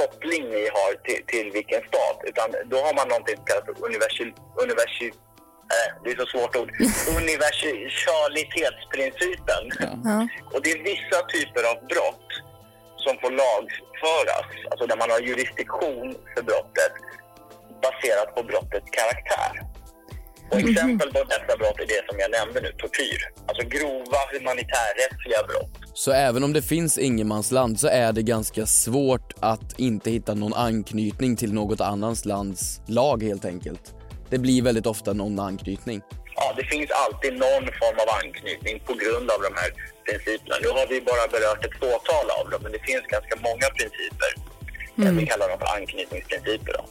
koppling 0.00 0.44
ni 0.50 0.68
har 0.76 0.92
till, 1.06 1.22
till 1.26 1.50
vilken 1.52 1.80
stat. 1.90 2.18
Utan 2.30 2.48
då 2.72 2.76
har 2.76 2.94
man 2.94 3.08
någonting 3.08 3.36
som 3.36 3.44
kallas 3.44 3.64
för 3.64 3.86
universi, 3.88 4.24
universi, 4.64 5.10
det 6.02 6.08
är 6.10 6.16
så 6.22 6.26
svårt 6.34 6.54
ord. 6.60 6.70
Universalitetsprincipen. 7.20 9.62
Ja. 10.04 10.18
Och 10.52 10.60
det 10.62 10.70
är 10.72 10.78
vissa 10.92 11.18
typer 11.34 11.62
av 11.70 11.76
brott 11.92 12.28
som 13.04 13.14
får 13.22 13.32
lagföras, 13.42 14.48
alltså 14.70 14.84
där 14.90 14.98
man 15.02 15.10
har 15.10 15.20
jurisdiktion 15.28 16.06
för 16.34 16.42
brottet 16.50 16.94
baserat 17.86 18.28
på 18.36 18.40
brottets 18.50 18.88
karaktär. 18.98 19.52
Och 20.50 20.58
exempel 20.58 21.12
på 21.12 21.24
dessa 21.24 21.56
brott 21.58 21.80
är 21.80 21.86
det 21.86 22.02
som 22.08 22.18
jag 22.18 22.30
nämnde 22.30 22.60
nu, 22.60 22.72
tortyr. 22.78 23.18
Alltså 23.48 23.68
grova 23.68 24.18
humanitärrättsliga 24.32 25.42
brott. 25.48 25.70
Så 25.94 26.12
även 26.12 26.44
om 26.44 26.52
det 26.52 26.62
finns 26.62 26.98
ingenmansland 26.98 27.80
så 27.80 27.88
är 27.88 28.12
det 28.12 28.22
ganska 28.22 28.66
svårt 28.66 29.32
att 29.40 29.78
inte 29.78 30.10
hitta 30.10 30.34
någon 30.34 30.54
anknytning 30.54 31.36
till 31.36 31.52
något 31.52 31.80
annans 31.80 32.24
lands 32.24 32.80
lag 32.86 33.22
helt 33.22 33.44
enkelt. 33.44 33.94
Det 34.34 34.38
blir 34.38 34.62
väldigt 34.62 34.86
ofta 34.86 35.12
någon 35.12 35.38
anknytning. 35.38 36.00
Ja, 36.36 36.54
det 36.56 36.64
finns 36.64 36.90
alltid 37.04 37.32
någon 37.32 37.64
form 37.80 37.98
av 38.04 38.08
anknytning 38.22 38.80
på 38.86 38.94
grund 38.94 39.30
av 39.30 39.40
de 39.46 39.50
här 39.60 39.70
principerna. 40.06 40.56
Nu 40.62 40.68
har 40.68 40.86
vi 40.86 41.00
bara 41.00 41.28
berört 41.34 41.64
ett 41.64 41.78
fåtal 41.82 42.26
av 42.40 42.50
dem, 42.50 42.60
men 42.62 42.72
det 42.72 42.78
finns 42.78 43.06
ganska 43.06 43.36
många 43.48 43.68
principer. 43.78 44.30
Vi 45.20 45.26
kallar 45.26 45.48
dem 45.48 45.58
för 45.58 45.76
anknytningsprinciper. 45.76 46.72
Då. 46.72 46.84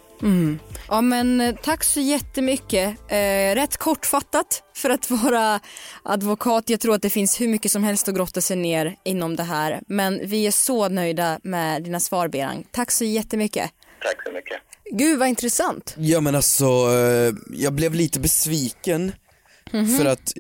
Ja 0.88 1.02
men 1.02 1.42
eh, 1.42 1.56
tack 1.64 1.84
så 1.84 2.00
jättemycket. 2.00 2.88
Eh, 3.08 3.56
rätt 3.56 3.78
kortfattat 3.78 4.64
för 4.76 4.90
att 4.90 5.10
vara 5.10 5.60
advokat. 6.04 6.70
Jag 6.70 6.80
tror 6.80 6.96
att 6.96 7.02
det 7.02 7.10
finns 7.10 7.42
hur 7.42 7.48
mycket 7.48 7.72
som 7.72 7.84
helst 7.84 8.08
att 8.08 8.16
grotta 8.16 8.42
sig 8.42 8.58
ner 8.58 8.96
inom 9.04 9.36
det 9.36 9.44
här. 9.44 9.82
Men 9.88 10.20
vi 10.24 10.48
är 10.48 10.52
så 10.52 10.90
nöjda 10.90 11.40
med 11.44 11.84
dina 11.84 12.00
svar 12.00 12.28
Berang. 12.28 12.66
Tack 12.72 12.92
så 12.92 13.04
jättemycket. 13.04 13.72
Tack 14.04 14.24
så 14.26 14.32
mycket. 14.32 14.58
Gud 14.92 15.20
vad 15.20 15.28
intressant. 15.28 15.96
Ja 15.98 16.22
men 16.22 16.36
alltså, 16.36 16.66
eh, 16.66 17.34
jag 17.54 17.74
blev 17.74 17.94
lite 17.94 18.20
besviken 18.20 19.12
för, 19.72 20.06
att, 20.06 20.34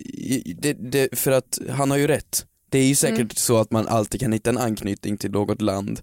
det, 0.55 0.73
det, 0.73 1.19
för 1.19 1.31
att 1.31 1.59
han 1.69 1.91
har 1.91 1.97
ju 1.97 2.07
rätt. 2.07 2.45
Det 2.69 2.79
är 2.79 2.85
ju 2.85 2.95
säkert 2.95 3.37
så 3.37 3.57
att 3.57 3.71
man 3.71 3.87
alltid 3.87 4.21
kan 4.21 4.31
hitta 4.31 4.49
en 4.49 4.57
anknytning 4.57 5.17
till 5.17 5.31
något 5.31 5.61
land. 5.61 6.01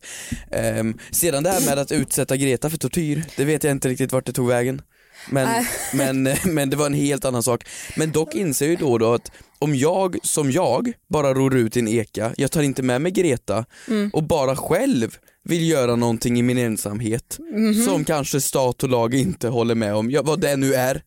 Ehm, 0.51 0.99
sedan 1.11 1.43
det 1.43 1.51
här 1.51 1.67
med 1.67 1.79
att 1.79 1.93
utsätta 1.93 2.37
Greta 2.37 2.71
för 2.71 2.79
tortyr, 2.79 3.25
det 3.37 3.45
vet 3.45 3.65
jag 3.65 3.71
inte 3.71 3.89
riktigt 3.89 4.13
vart 4.13 4.27
det 4.27 4.33
tog 4.33 4.49
vägen. 4.49 4.83
Men, 5.31 5.65
men, 5.95 6.37
men 6.45 6.71
det 6.71 6.77
var 6.77 6.87
en 6.87 6.95
helt 6.95 7.25
annan 7.25 7.43
sak. 7.43 7.65
Men 7.97 8.13
dock 8.13 8.35
inser 8.35 8.67
jag 8.67 8.71
ju 8.71 8.77
då, 8.77 8.93
och 8.93 8.99
då 8.99 9.15
att 9.15 9.33
om 9.59 9.75
jag 9.75 10.17
som 10.23 10.51
jag 10.51 10.93
bara 11.09 11.35
ror 11.35 11.57
ut 11.57 11.77
i 11.77 11.81
en 11.81 11.89
eka, 11.89 12.33
jag 12.37 12.51
tar 12.51 12.63
inte 12.63 12.83
med 12.83 13.01
mig 13.01 13.13
Greta 13.13 13.65
och 14.13 14.23
bara 14.23 14.57
själv 14.57 15.19
vill 15.45 15.69
göra 15.71 15.97
någonting 15.97 16.39
i 16.39 16.43
min 16.43 16.59
ensamhet 16.59 17.39
som 17.87 18.05
kanske 18.05 18.41
stat 18.41 18.83
och 18.83 18.89
lag 18.89 19.15
inte 19.15 19.49
håller 19.49 19.75
med 19.75 19.95
om, 19.95 20.11
ja, 20.11 20.23
vad 20.23 20.41
det 20.41 20.57
nu 20.57 20.75
är, 20.75 21.03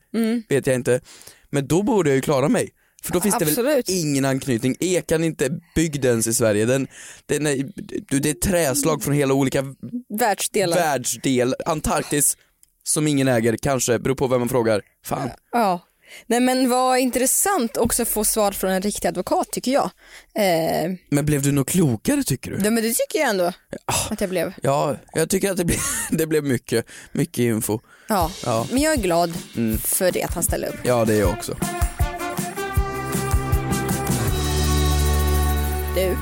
vet 0.49 0.67
jag 0.67 0.75
inte. 0.75 1.01
Men 1.49 1.67
då 1.67 1.83
borde 1.83 2.09
jag 2.09 2.15
ju 2.15 2.21
klara 2.21 2.49
mig. 2.49 2.69
För 3.03 3.13
då 3.13 3.21
finns 3.21 3.37
det 3.39 3.45
väl 3.45 3.53
Absolut. 3.53 3.89
ingen 3.89 4.25
anknytning. 4.25 4.75
Ekan 4.79 5.23
är 5.23 5.27
inte 5.27 5.49
byggd 5.75 6.05
ens 6.05 6.27
i 6.27 6.33
Sverige. 6.33 6.65
Den, 6.65 6.87
den 7.25 7.47
är, 7.47 7.71
det 8.21 8.29
är 8.29 8.33
träslag 8.33 9.03
från 9.03 9.13
hela 9.13 9.33
olika 9.33 9.63
Världsdelar. 10.19 10.75
världsdel. 10.77 11.55
Antarktis 11.65 12.37
som 12.83 13.07
ingen 13.07 13.27
äger, 13.27 13.57
kanske, 13.57 13.99
beror 13.99 14.15
på 14.15 14.27
vem 14.27 14.39
man 14.39 14.49
frågar. 14.49 14.81
Fan. 15.05 15.29
Ja. 15.51 15.81
Nej 16.27 16.39
men 16.39 16.69
vad 16.69 16.99
intressant 16.99 17.77
också 17.77 18.01
att 18.01 18.07
få 18.09 18.23
svar 18.23 18.51
från 18.51 18.71
en 18.71 18.81
riktig 18.81 19.07
advokat 19.07 19.51
tycker 19.51 19.71
jag. 19.71 19.89
Eh, 20.35 20.91
Men 21.09 21.25
blev 21.25 21.41
du 21.41 21.51
något 21.51 21.69
klokare 21.69 22.23
tycker 22.23 22.51
du? 22.51 22.57
det, 22.57 22.71
men 22.71 22.83
det 22.83 22.93
tycker 22.93 23.19
jag 23.19 23.29
ändå 23.29 23.51
att 24.09 24.21
jag 24.21 24.29
blev. 24.29 24.53
Ja, 24.63 24.97
jag 25.13 25.29
tycker 25.29 25.51
att 25.51 25.57
det 25.57 25.65
blev, 25.65 25.79
det 26.11 26.27
blev 26.27 26.43
mycket, 26.43 26.85
mycket 27.11 27.39
info. 27.39 27.79
Ja. 28.07 28.31
Ja. 28.45 28.67
Men 28.71 28.81
jag 28.81 28.93
är 28.93 28.97
glad 29.01 29.33
för 29.83 30.11
det 30.11 30.23
att 30.23 30.33
han 30.33 30.43
ställer 30.43 30.67
upp. 30.67 30.79
Ja, 30.83 31.05
det 31.05 31.13
är 31.13 31.19
jag 31.19 31.29
också. 31.29 31.57
Du, 35.95 36.15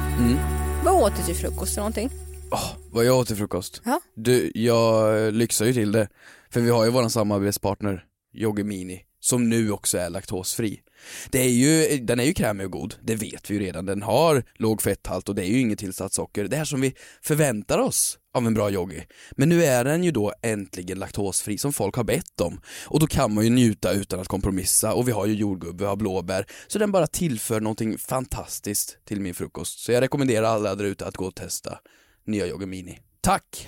vad 0.84 1.04
åt 1.04 1.14
du 1.18 1.24
till 1.24 1.36
frukost 1.36 1.72
eller 1.72 1.80
någonting? 1.82 2.10
Åh, 2.52 2.72
vad 2.92 3.06
jag 3.06 3.18
åt 3.18 3.28
till 3.28 3.36
frukost? 3.36 3.82
Ja. 3.86 4.00
Du, 4.16 4.52
jag 4.56 5.34
lyxar 5.34 5.66
ju 5.66 5.74
till 5.74 5.92
det. 5.92 6.08
För 6.50 6.62
vi 6.62 6.70
har 6.70 6.86
ju 6.86 6.92
våran 6.92 7.10
samarbetspartner 7.10 8.06
Yoggi 8.34 8.64
Mini 8.64 9.02
som 9.22 9.50
nu 9.50 9.72
också 9.72 9.98
är 9.98 10.10
laktosfri. 10.10 10.82
Det 11.30 11.40
är 11.40 11.50
ju, 11.50 11.98
den 11.98 12.20
är 12.20 12.24
ju 12.24 12.34
krämig 12.34 12.66
och 12.66 12.72
god, 12.72 12.96
det 13.04 13.16
vet 13.16 13.50
vi 13.50 13.54
ju 13.54 13.60
redan. 13.60 13.86
Den 13.86 14.02
har 14.02 14.44
låg 14.56 14.82
fetthalt 14.82 15.30
och 15.30 15.36
det 15.36 15.44
är 15.44 15.48
ju 15.48 15.60
inget 15.60 15.80
tillsatt 15.80 16.14
socker. 16.14 16.48
Det 16.48 16.56
här 16.56 16.66
som 16.66 16.82
vi 16.82 16.94
förväntar 17.22 17.80
oss 17.80 18.18
av 18.34 18.48
en 18.48 18.54
bra 18.54 18.72
yogi. 18.72 19.04
Men 19.32 19.50
nu 19.50 19.64
är 19.64 19.84
den 19.84 20.04
ju 20.04 20.12
då 20.12 20.34
äntligen 20.42 21.00
laktosfri 21.00 21.58
som 21.58 21.74
folk 21.74 21.96
har 21.96 22.04
bett 22.04 22.42
om. 22.42 22.62
Och 22.86 23.00
då 23.00 23.08
kan 23.08 23.34
man 23.34 23.44
ju 23.44 23.50
njuta 23.50 23.92
utan 23.92 24.20
att 24.20 24.28
kompromissa 24.28 24.94
och 24.94 25.08
vi 25.08 25.12
har 25.12 25.26
ju 25.26 25.34
jordgubb, 25.34 25.80
vi 25.80 25.86
har 25.86 25.96
blåbär. 25.96 26.46
Så 26.68 26.80
den 26.80 26.92
bara 26.92 27.08
tillför 27.08 27.62
någonting 27.62 27.98
fantastiskt 27.98 28.98
till 29.06 29.22
min 29.22 29.34
frukost. 29.34 29.80
Så 29.80 29.92
jag 29.92 30.02
rekommenderar 30.02 30.48
alla 30.48 30.76
där 30.76 30.86
ute 30.86 31.06
att 31.06 31.18
gå 31.18 31.26
och 31.26 31.36
testa 31.36 31.80
nya 32.26 32.48
Yogi 32.48 32.66
Mini. 32.66 33.00
Tack! 33.22 33.68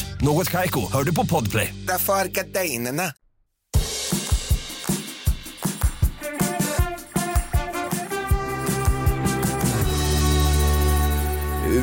Något 0.21 0.49
Kaiko, 0.49 0.91
hör 0.91 1.03
du 1.03 1.15
på 1.15 1.25
Podplay. 1.25 1.73
Därför 1.87 2.13
är 2.13 2.25
gardinerna. 2.27 3.03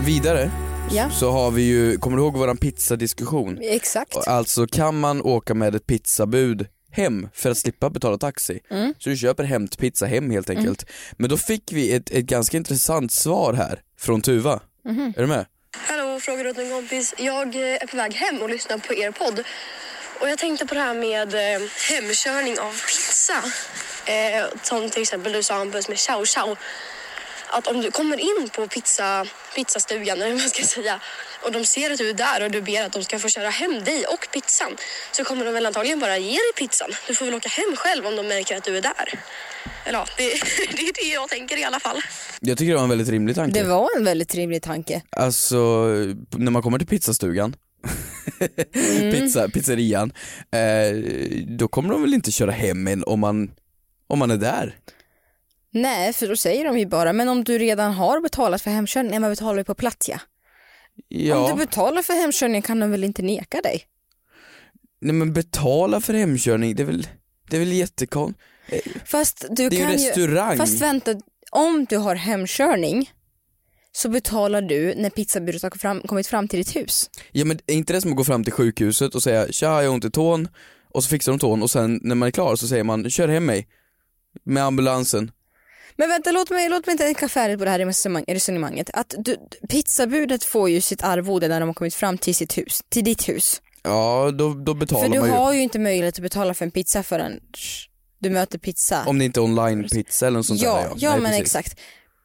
Vidare 0.05 0.51
Ja. 0.91 1.11
så 1.11 1.31
har 1.31 1.51
vi 1.51 1.63
ju, 1.63 1.97
kommer 1.99 2.17
du 2.17 2.23
ihåg 2.23 2.37
våran 2.37 2.57
pizzadiskussion? 2.57 3.59
Exakt. 3.63 4.17
Alltså 4.17 4.67
kan 4.67 5.01
man 5.01 5.23
åka 5.23 5.55
med 5.55 5.75
ett 5.75 5.87
pizzabud 5.87 6.67
hem 6.91 7.29
för 7.35 7.51
att 7.51 7.59
slippa 7.59 7.91
betala 7.91 8.19
taxi. 8.19 8.61
Mm. 8.71 8.95
Så 8.99 9.11
du 9.11 9.17
köper 9.17 9.45
hämtpizza 9.45 10.07
hem 10.07 10.31
helt 10.31 10.51
enkelt. 10.51 10.87
Men 11.17 11.31
då 11.31 11.37
fick 11.37 11.73
vi 11.73 11.93
ett, 11.93 12.11
ett 12.11 12.25
ganska 12.25 12.57
intressant 12.57 13.13
svar 13.13 13.53
här 13.55 13.81
från 14.01 14.21
Tuva. 14.23 14.61
Mhm. 14.85 15.13
Är 15.17 15.21
du 15.21 15.27
med? 15.27 15.47
Hallå, 15.89 16.08
frågar 16.21 16.47
åt 16.47 16.59
en 16.59 16.71
kompis. 16.71 17.15
Jag 17.17 17.55
eh, 17.55 17.83
är 17.83 17.87
på 17.87 17.97
väg 17.97 18.15
hem 18.15 18.43
och 18.43 18.51
lyssnar 18.51 18.79
på 18.79 18.95
er 18.95 19.11
podd. 19.11 19.45
Och 20.21 20.29
jag 20.29 20.39
tänkte 20.39 20.67
på 20.67 20.75
det 20.75 20.81
här 20.81 20.95
med 20.95 21.35
eh, 21.35 21.63
hemkörning 21.91 22.59
av 22.59 22.73
pizza. 22.73 23.43
Eh, 24.07 24.47
som 24.63 24.91
till 24.91 25.03
exempel 25.03 25.33
du 25.33 25.43
sa 25.43 25.55
Hampus 25.55 25.89
med 25.89 25.99
chow 25.99 26.25
chow. 26.25 26.57
Att 27.51 27.67
om 27.67 27.81
du 27.81 27.91
kommer 27.91 28.21
in 28.21 28.49
på 28.57 28.67
pizza, 28.67 29.27
pizzastugan 29.55 30.17
eller 30.23 30.31
vad 30.31 30.41
man 30.41 30.51
ska 30.51 30.63
säga 30.63 31.01
och 31.43 31.53
de 31.53 31.65
ser 31.65 31.91
att 31.91 31.99
du 31.99 32.11
är 32.11 32.15
där 32.15 32.45
och 32.45 32.51
du 32.51 32.61
ber 32.63 32.83
att 32.83 32.93
de 32.93 33.05
ska 33.05 33.19
få 33.19 33.29
köra 33.29 33.51
hem 33.51 33.85
dig 33.85 34.05
och 34.07 34.29
pizzan 34.33 34.77
så 35.13 35.25
kommer 35.25 35.45
de 35.45 35.55
väl 35.55 35.67
antagligen 35.67 35.99
bara 35.99 36.19
ge 36.19 36.33
dig 36.33 36.53
pizzan. 36.57 36.91
Du 37.07 37.15
får 37.15 37.25
väl 37.25 37.35
åka 37.35 37.49
hem 37.49 37.77
själv 37.77 38.07
om 38.07 38.17
de 38.17 38.29
märker 38.29 38.57
att 38.57 38.65
du 38.65 38.77
är 38.77 38.83
där. 38.83 39.21
Eller 39.85 39.99
ja, 39.99 40.07
det, 40.17 40.25
det 40.77 40.83
är 40.83 41.05
det 41.05 41.15
jag 41.15 41.29
tänker 41.29 41.57
i 41.57 41.65
alla 41.65 41.81
fall. 41.81 42.01
Jag 42.41 42.59
tycker 42.59 42.71
det 42.71 42.77
var 42.77 42.83
en 42.85 42.89
väldigt 42.89 43.09
rimlig 43.09 43.37
tanke. 43.37 43.61
Det 43.61 43.69
var 43.69 43.89
en 43.97 44.05
väldigt 44.05 44.35
rimlig 44.35 44.63
tanke. 44.63 45.03
Alltså, 45.11 45.57
när 46.31 46.51
man 46.51 46.63
kommer 46.63 46.79
till 46.79 46.89
pizzastugan, 46.89 47.57
Mm. 48.75 49.13
Pizza, 49.13 49.49
pizzerian, 49.49 50.13
eh, 50.53 50.97
då 51.47 51.69
kommer 51.69 51.91
de 51.91 52.03
väl 52.03 52.15
inte 52.15 52.33
köra 52.33 52.51
hem 52.51 52.89
en 52.89 53.05
om 53.05 53.21
man, 53.21 53.51
om 54.07 54.19
man 54.19 54.31
är 54.31 54.37
där? 54.37 54.77
Nej, 55.71 56.13
för 56.13 56.29
då 56.29 56.37
säger 56.37 56.65
de 56.65 56.79
ju 56.79 56.87
bara, 56.87 57.13
men 57.13 57.29
om 57.29 57.45
du 57.45 57.59
redan 57.59 57.93
har 57.93 58.21
betalat 58.21 58.63
för 58.63 58.71
hemkörning, 58.71 59.11
nej 59.11 59.21
men 59.21 59.31
betalar 59.31 59.57
du 59.57 59.65
på 59.65 59.75
plats 59.75 60.09
ja. 60.09 60.19
Ja, 61.09 61.39
Om 61.39 61.51
du 61.59 61.67
betalar 61.67 62.03
för 62.03 62.13
hemkörning 62.15 62.63
kan 62.63 62.81
de 62.81 62.91
väl 62.91 63.05
inte 63.05 63.23
neka 63.23 63.61
dig? 63.61 63.83
nej 65.01 65.13
men 65.15 65.33
betala 65.33 66.01
för 66.01 66.15
hemkörning, 66.15 66.77
det 66.77 66.83
är 66.83 66.87
väl, 66.87 67.07
det 67.51 67.57
är 67.57 67.61
väl 67.61 67.73
jättekon... 67.73 68.35
Fast 69.05 69.47
du 69.51 69.55
Det 69.69 69.77
är 69.77 69.79
ju 69.81 69.85
kan 69.85 69.93
restaurang. 69.93 70.53
ju, 70.53 70.59
fast 70.59 70.81
vänta, 70.81 71.15
om 71.51 71.87
du 71.89 71.97
har 71.97 72.15
hemkörning 72.15 73.11
så 73.93 74.09
betalar 74.09 74.63
du 74.63 74.95
när 74.97 75.11
pizzabudet 75.11 75.63
har 75.63 75.71
fram, 75.71 76.01
kommit 76.01 76.27
fram 76.27 76.49
till 76.49 76.59
ditt 76.59 76.77
hus. 76.77 77.11
Ja 77.33 77.45
men 77.45 77.59
är 77.67 77.75
inte 77.75 77.93
det 77.93 78.01
som 78.01 78.11
att 78.11 78.17
gå 78.17 78.25
fram 78.25 78.45
till 78.45 78.53
sjukhuset 78.53 79.15
och 79.15 79.23
säga 79.23 79.53
tja 79.53 79.67
jag 79.67 79.89
har 79.89 79.95
ont 79.95 80.05
i 80.05 80.11
tån 80.11 80.49
och 80.95 81.05
så 81.05 81.09
fixar 81.09 81.33
de 81.33 81.39
tån 81.39 81.63
och 81.63 81.71
sen 81.71 82.01
när 82.03 82.15
man 82.15 82.27
är 82.27 82.31
klar 82.31 82.57
så 82.57 82.69
säger 82.69 82.85
man 82.85 83.11
kör 83.11 83.29
hem 83.29 83.47
mig 83.47 83.69
med 84.45 84.65
ambulansen. 84.65 85.31
Men 85.99 86.09
vänta, 86.09 86.31
låt 86.33 86.51
mig, 86.51 86.69
låt 86.69 86.87
mig 86.87 86.99
tänka 86.99 87.29
färdigt 87.29 87.59
på 87.59 87.65
det 87.65 87.71
här 87.71 87.79
resonemang- 87.79 88.25
resonemanget. 88.29 88.91
Att 88.93 89.15
du, 89.19 89.37
pizzabudet 89.69 90.45
får 90.45 90.71
ju 90.71 90.81
sitt 90.81 91.05
arvode 91.05 91.49
när 91.49 91.61
de 91.61 91.69
har 91.69 91.75
kommit 91.75 91.95
fram 91.95 92.19
till 92.19 92.35
sitt 92.35 92.59
hus, 92.59 92.81
till 92.89 93.05
ditt 93.05 93.29
hus. 93.29 93.63
Ja 93.83 94.31
då, 94.35 94.55
då 94.55 94.75
betalar 94.75 95.03
För 95.05 95.13
du 95.13 95.21
man 95.21 95.29
ju. 95.29 95.35
har 95.35 95.53
ju 95.53 95.61
inte 95.63 95.79
möjlighet 95.79 96.15
att 96.15 96.23
betala 96.23 96.55
för 96.55 96.65
en 96.65 96.71
pizza 96.71 97.03
förrän 97.03 97.41
du 98.19 98.31
möter 98.31 98.59
pizza. 98.59 99.05
Om 99.07 99.19
det 99.19 99.25
inte 99.25 99.41
är 99.41 99.43
online 99.43 99.89
pizza 99.89 100.27
eller 100.27 100.37
något 100.39 100.47
sånt 100.47 100.61
ja, 100.63 100.75
där. 100.77 100.91
ja 100.97 101.11
Nej, 101.11 101.21
men 101.21 101.31
precis. 101.31 101.41
exakt. 101.57 101.81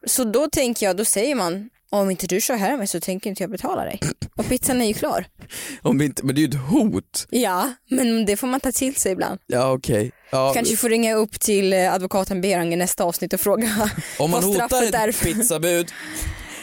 Så 0.07 0.23
då 0.23 0.47
tänker 0.49 0.85
jag, 0.85 0.97
då 0.97 1.05
säger 1.05 1.35
man 1.35 1.69
om 2.01 2.09
inte 2.11 2.27
du 2.27 2.41
kör 2.41 2.55
hem 2.55 2.87
så 2.87 2.99
tänker 2.99 3.29
inte 3.29 3.43
jag 3.43 3.49
betala 3.49 3.83
dig. 3.85 3.99
Och 4.35 4.49
pizzan 4.49 4.81
är 4.81 4.85
ju 4.85 4.93
klar. 4.93 5.25
Om 5.81 6.01
inte, 6.01 6.25
men 6.25 6.35
det 6.35 6.39
är 6.39 6.43
ju 6.43 6.49
ett 6.49 6.69
hot. 6.69 7.27
Ja, 7.29 7.73
men 7.89 8.25
det 8.25 8.37
får 8.37 8.47
man 8.47 8.59
ta 8.59 8.71
till 8.71 8.95
sig 8.95 9.11
ibland. 9.11 9.39
Ja 9.47 9.71
okej. 9.71 10.11
Ja, 10.31 10.53
Kanske 10.53 10.77
får 10.77 10.89
ringa 10.89 11.15
upp 11.15 11.39
till 11.39 11.73
eh, 11.73 11.93
advokaten 11.93 12.41
Berang 12.41 12.73
i 12.73 12.75
nästa 12.75 13.03
avsnitt 13.03 13.33
och 13.33 13.39
fråga 13.39 13.67
om 14.19 14.31
man 14.31 14.41
vad 14.41 14.43
hotar 14.53 14.67
straffet 14.67 14.95
är. 14.95 15.07
ett 15.07 15.21
pizzabud, 15.21 15.91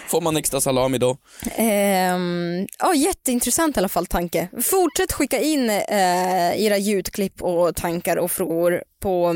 får 0.07 0.21
man 0.21 0.37
extra 0.37 0.61
salami 0.61 0.99
då? 0.99 1.16
Ehm, 1.57 2.66
ja, 2.79 2.95
jätteintressant 2.95 3.77
i 3.77 3.81
alla 3.81 3.88
fall 3.88 4.07
tanke. 4.07 4.49
Fortsätt 4.62 5.12
skicka 5.12 5.40
in 5.40 5.71
eh, 5.71 6.62
era 6.62 6.79
ljudklipp 6.79 7.43
och 7.43 7.77
tankar 7.77 8.16
och 8.16 8.31
frågor 8.31 8.83
på, 9.01 9.35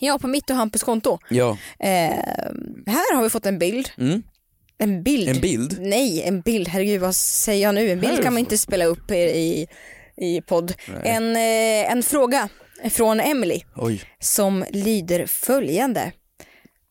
ja, 0.00 0.18
på 0.18 0.28
mitt 0.28 0.50
och 0.50 0.56
Hampus 0.56 0.82
konto. 0.82 1.18
Ja. 1.28 1.58
Ehm, 1.78 2.84
här 2.86 3.14
har 3.16 3.22
vi 3.22 3.30
fått 3.30 3.46
en 3.46 3.58
bild. 3.58 3.90
Mm. 3.98 4.22
En 4.78 5.02
bild? 5.02 5.28
En 5.28 5.40
bild? 5.40 5.78
Nej, 5.80 6.22
en 6.22 6.40
bild. 6.40 6.68
Herregud, 6.68 7.00
vad 7.00 7.16
säger 7.16 7.62
jag 7.62 7.74
nu? 7.74 7.90
En 7.90 8.00
bild 8.00 8.22
kan 8.22 8.32
man 8.32 8.40
inte 8.40 8.58
spela 8.58 8.84
upp 8.84 9.10
i, 9.10 9.14
i, 9.14 9.66
i 10.16 10.40
podd. 10.40 10.74
En, 11.04 11.36
eh, 11.36 11.92
en 11.92 12.02
fråga 12.02 12.48
från 12.90 13.20
Emily 13.20 13.62
Oj. 13.76 14.02
som 14.20 14.64
lyder 14.70 15.26
följande. 15.26 16.12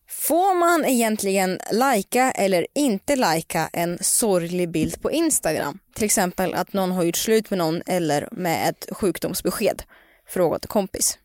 Får 0.10 0.56
man 0.56 0.86
egentligen 0.86 1.60
lajka 1.72 2.32
eller 2.32 2.68
inte 2.76 3.16
lajka 3.16 3.70
en 3.74 3.98
sorglig 4.02 4.70
bild 4.72 5.02
på 5.02 5.12
Instagram? 5.12 5.80
Till 5.96 6.06
exempel 6.06 6.54
att 6.54 6.74
någon 6.74 6.92
har 6.92 7.04
gjort 7.04 7.16
slut 7.16 7.50
med 7.50 7.60
någon 7.60 7.82
eller 7.86 8.28
med 8.32 8.70
ett 8.70 8.88
sjukdomsbesked. 8.92 9.84
Fråga 10.28 10.60
till 10.60 10.70
kompis. 10.70 11.18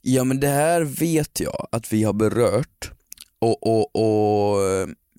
Ja 0.00 0.24
men 0.24 0.40
det 0.40 0.48
här 0.48 0.82
vet 0.82 1.40
jag 1.40 1.68
att 1.72 1.92
vi 1.92 2.02
har 2.02 2.12
berört 2.12 2.92
och, 3.42 3.66
och, 3.66 3.96
och 3.96 4.58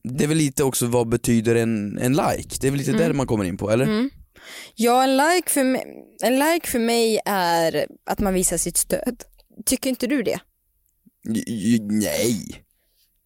det 0.03 0.23
är 0.23 0.27
väl 0.27 0.37
lite 0.37 0.63
också 0.63 0.85
vad 0.87 1.09
betyder 1.09 1.55
en, 1.55 1.97
en 1.97 2.13
like? 2.13 2.57
Det 2.61 2.67
är 2.67 2.71
väl 2.71 2.77
lite 2.79 2.91
där 2.91 3.13
man 3.13 3.27
kommer 3.27 3.43
in 3.43 3.57
på 3.57 3.71
eller? 3.71 3.85
Mm. 3.85 4.09
Ja, 4.75 5.03
en 5.03 5.17
like, 5.17 5.49
för 5.49 5.63
mig, 5.63 5.83
en 6.23 6.39
like 6.39 6.67
för 6.67 6.79
mig 6.79 7.19
är 7.25 7.85
att 8.05 8.19
man 8.19 8.33
visar 8.33 8.57
sitt 8.57 8.77
stöd. 8.77 9.23
Tycker 9.65 9.89
inte 9.89 10.07
du 10.07 10.23
det? 10.23 10.39
J- 11.29 11.43
j- 11.47 11.79
nej. 11.81 12.63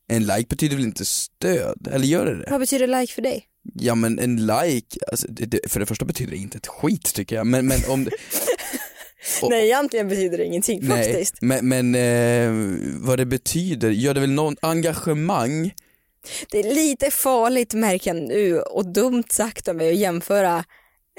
En 0.10 0.26
like 0.26 0.46
betyder 0.50 0.76
väl 0.76 0.86
inte 0.86 1.06
stöd? 1.06 1.88
Eller 1.92 2.06
gör 2.06 2.26
det 2.26 2.36
det? 2.38 2.48
Vad 2.52 2.60
betyder 2.60 2.88
like 3.02 3.14
för 3.14 3.22
dig? 3.22 3.46
Ja 3.74 3.96
men 3.96 4.20
en 4.20 4.46
like, 4.46 5.00
alltså, 5.12 5.28
det, 5.30 5.46
det, 5.46 5.60
för 5.68 5.80
det 5.80 5.86
första 5.86 6.06
betyder 6.06 6.32
det 6.32 6.38
inte 6.38 6.58
ett 6.58 6.68
skit 6.68 7.14
tycker 7.14 7.36
jag 7.36 7.48
men, 7.48 7.68
men 7.68 7.80
om 7.90 8.04
det, 8.04 8.12
Och- 9.42 9.50
Nej, 9.50 9.66
egentligen 9.66 10.08
betyder 10.08 10.38
det 10.38 10.46
ingenting 10.46 10.80
Nej, 10.84 11.04
faktiskt. 11.04 11.42
men, 11.42 11.68
men 11.68 11.96
eh, 11.96 12.78
vad 13.08 13.20
det 13.20 13.26
betyder, 13.26 13.90
gör 13.90 14.14
det 14.14 14.20
väl 14.20 14.32
någon 14.32 14.56
engagemang? 14.62 15.74
Det 16.52 16.60
är 16.60 16.76
lite 16.76 17.12
farligt 17.12 17.74
märker 17.74 18.14
jag 18.14 18.24
nu 18.28 18.60
och 18.60 18.86
dumt 18.94 19.24
sagt 19.30 19.68
av 19.68 19.76
mig 19.76 19.90
att 19.90 19.96
jämföra 19.98 20.64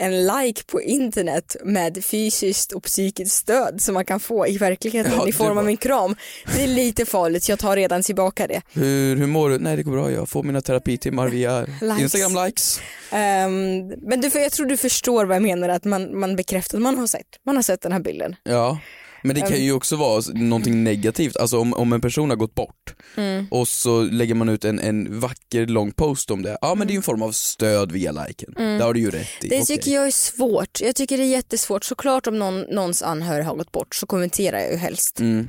en 0.00 0.26
like 0.26 0.62
på 0.66 0.82
internet 0.82 1.56
med 1.64 2.04
fysiskt 2.04 2.72
och 2.72 2.82
psykiskt 2.82 3.34
stöd 3.34 3.80
som 3.80 3.94
man 3.94 4.04
kan 4.04 4.20
få 4.20 4.46
i 4.46 4.58
verkligheten 4.58 5.12
Ja, 5.16 5.28
i 5.28 5.32
form 5.32 5.54
var- 5.56 5.62
av 5.62 5.68
en 5.68 5.76
kram. 5.76 6.16
Det 6.56 6.62
är 6.62 6.66
lite 6.66 7.06
farligt, 7.06 7.48
jag 7.48 7.58
tar 7.58 7.76
redan 7.76 8.02
tillbaka 8.02 8.46
det. 8.46 8.62
Hur, 8.72 9.16
hur 9.16 9.26
mår 9.26 9.50
du? 9.50 9.58
Nej 9.58 9.76
det 9.76 9.82
går 9.82 9.92
bra, 9.92 10.12
jag 10.12 10.28
får 10.28 10.42
mina 10.42 10.61
terapitimmar 10.61 11.28
via 11.28 11.61
Likes. 11.80 12.00
Instagram 12.00 12.44
likes. 12.46 12.80
Ehm, 13.11 13.88
men 13.88 14.20
du, 14.20 14.30
jag 14.34 14.52
tror 14.52 14.66
du 14.66 14.76
förstår 14.76 15.24
vad 15.24 15.34
jag 15.37 15.42
menar, 15.42 15.68
att 15.68 15.84
man, 15.84 16.18
man 16.18 16.37
bekräftar 16.37 16.78
att 16.78 16.82
man 16.82 16.98
har 16.98 17.06
sett, 17.06 17.26
man 17.46 17.56
har 17.56 17.62
sett 17.62 17.80
den 17.80 17.92
här 17.92 18.00
bilden. 18.00 18.37
Ja, 18.42 18.78
men 19.22 19.35
det 19.35 19.40
kan 19.40 19.64
ju 19.64 19.72
också 19.72 19.96
vara 19.96 20.22
någonting 20.35 20.85
negativt, 20.85 21.37
alltså 21.37 21.59
om, 21.59 21.74
om 21.74 21.92
en 21.92 22.00
person 22.00 22.31
har 22.31 22.37
gått 22.37 22.54
bort 22.54 22.94
Mm. 23.16 23.46
och 23.50 23.68
så 23.68 24.02
lägger 24.02 24.35
man 24.35 24.48
ut 24.48 24.64
en, 24.64 24.78
en 24.81 25.20
vacker 25.20 25.66
lång 25.66 25.92
post 25.92 26.31
om 26.31 26.42
det, 26.42 26.59
ja 26.61 26.74
men 26.74 26.87
det 26.87 26.90
är 26.90 26.92
ju 26.94 26.96
en 26.96 27.02
form 27.02 27.22
av 27.22 27.33
stöd 27.33 27.92
via 27.92 28.12
liken. 28.12 28.54
Det 28.57 28.85
har 28.85 28.94
du 28.94 29.00
ju 29.00 29.11
rätt 29.11 29.28
i. 29.42 29.46
Mm. 29.46 29.50
Det 29.59 29.62
Okej. 29.62 29.66
tycker 29.76 29.90
jag 29.94 30.07
är 30.07 30.11
svårt. 30.11 30.81
Jag 30.81 30.96
tycker 30.96 31.18
det 31.18 31.24
är 31.24 31.28
jättesvårt. 31.28 31.85
Såklart 31.85 32.26
om 32.26 32.38
någon, 32.38 32.61
någons 32.61 33.02
anhörig 33.02 33.44
har 33.44 33.54
gått 33.54 33.72
bort 33.72 33.94
så 33.94 34.07
kommenterar 34.07 34.59
jag 34.59 34.70
ju 34.70 34.76
helst. 34.76 35.20
Mm. 35.20 35.48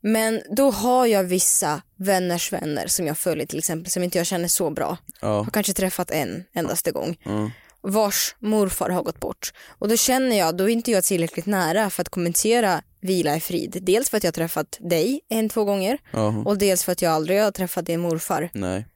Men 0.00 0.40
då 0.56 0.70
har 0.70 1.06
jag 1.06 1.24
vissa 1.24 1.82
vänners 1.96 2.52
vänner 2.52 2.86
som 2.86 3.06
jag 3.06 3.18
följer 3.18 3.46
till 3.46 3.58
exempel 3.58 3.90
som 3.90 4.02
inte 4.02 4.18
jag 4.18 4.26
känner 4.26 4.48
så 4.48 4.70
bra. 4.70 4.96
Ja. 5.20 5.42
Har 5.42 5.50
kanske 5.50 5.72
träffat 5.72 6.10
en 6.10 6.44
endaste 6.52 6.92
gång. 6.92 7.16
Ja. 7.24 7.50
Vars 7.82 8.34
morfar 8.38 8.90
har 8.90 9.02
gått 9.02 9.20
bort. 9.20 9.52
Och 9.78 9.88
då 9.88 9.96
känner 9.96 10.38
jag, 10.38 10.56
då 10.56 10.64
är 10.64 10.68
inte 10.68 10.90
jag 10.90 11.04
tillräckligt 11.04 11.46
nära 11.46 11.90
för 11.90 12.02
att 12.02 12.08
kommentera 12.08 12.82
vila 13.00 13.36
i 13.36 13.40
frid. 13.40 13.78
Dels 13.82 14.10
för 14.10 14.16
att 14.16 14.24
jag 14.24 14.28
har 14.28 14.32
träffat 14.32 14.78
dig 14.80 15.20
en, 15.28 15.48
två 15.48 15.64
gånger 15.64 15.98
Jaha. 16.12 16.42
och 16.46 16.58
dels 16.58 16.84
för 16.84 16.92
att 16.92 17.02
jag 17.02 17.12
aldrig 17.12 17.40
har 17.42 17.50
träffat 17.50 17.86
din 17.86 18.00
morfar. 18.00 18.50
Nej. 18.54 18.86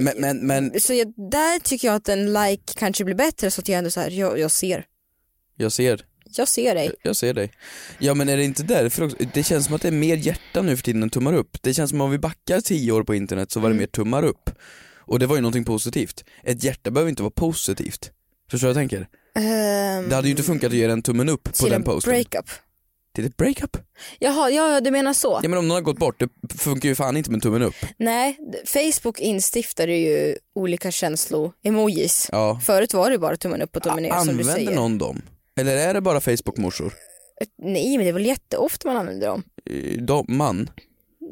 Men, 0.00 0.14
men, 0.18 0.46
men 0.46 0.80
Så 0.80 0.94
jag, 0.94 1.12
där 1.30 1.58
tycker 1.58 1.88
jag 1.88 1.94
att 1.94 2.08
en 2.08 2.32
like 2.32 2.72
kanske 2.76 3.04
blir 3.04 3.14
bättre 3.14 3.50
så 3.50 3.60
att 3.60 3.68
jag 3.68 3.78
ändå 3.78 3.90
så 3.90 4.00
här, 4.00 4.10
jag, 4.10 4.38
jag 4.38 4.50
ser. 4.50 4.84
jag 5.56 5.72
ser, 5.72 6.00
Jag 6.36 6.48
ser 6.48 6.74
dig. 6.74 6.90
jag 7.02 7.16
ser 7.16 7.34
dig. 7.34 7.52
Ja 7.98 8.14
men 8.14 8.28
är 8.28 8.36
det 8.36 8.44
inte 8.44 8.62
därför 8.62 9.04
också, 9.04 9.16
det 9.34 9.42
känns 9.42 9.66
som 9.66 9.74
att 9.74 9.82
det 9.82 9.88
är 9.88 9.92
mer 9.92 10.16
hjärta 10.16 10.62
nu 10.62 10.76
för 10.76 10.84
tiden 10.84 11.02
än 11.02 11.10
tummar 11.10 11.32
upp. 11.34 11.62
Det 11.62 11.74
känns 11.74 11.90
som 11.90 12.00
om 12.00 12.10
vi 12.10 12.18
backar 12.18 12.60
tio 12.60 12.92
år 12.92 13.02
på 13.02 13.14
internet 13.14 13.50
så 13.50 13.60
var 13.60 13.66
Mm. 13.66 13.76
det 13.78 13.82
mer 13.82 13.86
tummar 13.86 14.22
upp. 14.24 14.50
Och 15.06 15.18
det 15.18 15.26
var 15.26 15.36
ju 15.36 15.42
någonting 15.42 15.64
positivt. 15.64 16.24
Ett 16.42 16.64
hjärta 16.64 16.90
behöver 16.90 17.08
inte 17.10 17.22
vara 17.22 17.30
positivt. 17.36 18.10
Förstår 18.50 18.68
du 18.68 18.74
vad 18.74 18.82
jag 18.82 18.90
tänker? 18.90 19.08
Ehm, 19.36 20.08
Det 20.08 20.14
hade 20.14 20.28
ju 20.28 20.30
inte 20.30 20.42
funkat 20.42 20.68
att 20.68 20.74
ge 20.74 20.84
en 20.84 21.02
tummen 21.02 21.28
upp 21.28 21.44
på 21.60 21.64
den 21.66 21.72
en 21.74 21.82
posten. 21.82 22.10
breakup. 22.10 22.50
Till 23.14 23.24
ett 23.26 23.36
breakup? 23.36 23.76
Jaha, 24.18 24.50
ja 24.50 24.80
du 24.80 24.90
menar 24.90 25.12
så. 25.12 25.40
Ja 25.42 25.48
men 25.48 25.58
om 25.58 25.68
någon 25.68 25.74
har 25.74 25.82
gått 25.82 25.98
bort, 25.98 26.20
det 26.20 26.28
funkar 26.58 26.88
ju 26.88 26.94
fan 26.94 27.16
inte 27.16 27.30
med 27.30 27.42
tummen 27.42 27.62
upp. 27.62 27.74
Nej, 27.96 28.38
Facebook 28.66 29.20
instiftade 29.20 29.96
ju 29.96 30.36
olika 30.54 30.90
känslo-emojis. 30.90 32.28
Ja. 32.32 32.60
Förut 32.64 32.94
var 32.94 33.10
det 33.10 33.18
bara 33.18 33.36
tummen 33.36 33.62
upp 33.62 33.76
och 33.76 33.82
tummen 33.82 34.02
ner 34.02 34.10
som 34.10 34.26
du 34.26 34.30
Använder 34.30 34.52
säger. 34.54 34.74
någon 34.74 34.98
dem? 34.98 35.22
Eller 35.60 35.76
är 35.76 35.94
det 35.94 36.00
bara 36.00 36.20
Facebook-morsor? 36.20 36.92
Nej 37.62 37.96
men 37.96 38.04
det 38.04 38.08
är 38.10 38.12
väl 38.12 38.26
jätteofta 38.26 38.88
man 38.88 38.96
använder 38.96 39.26
dem. 39.26 39.42
Eh, 39.70 40.02
De, 40.02 40.24
man? 40.28 40.70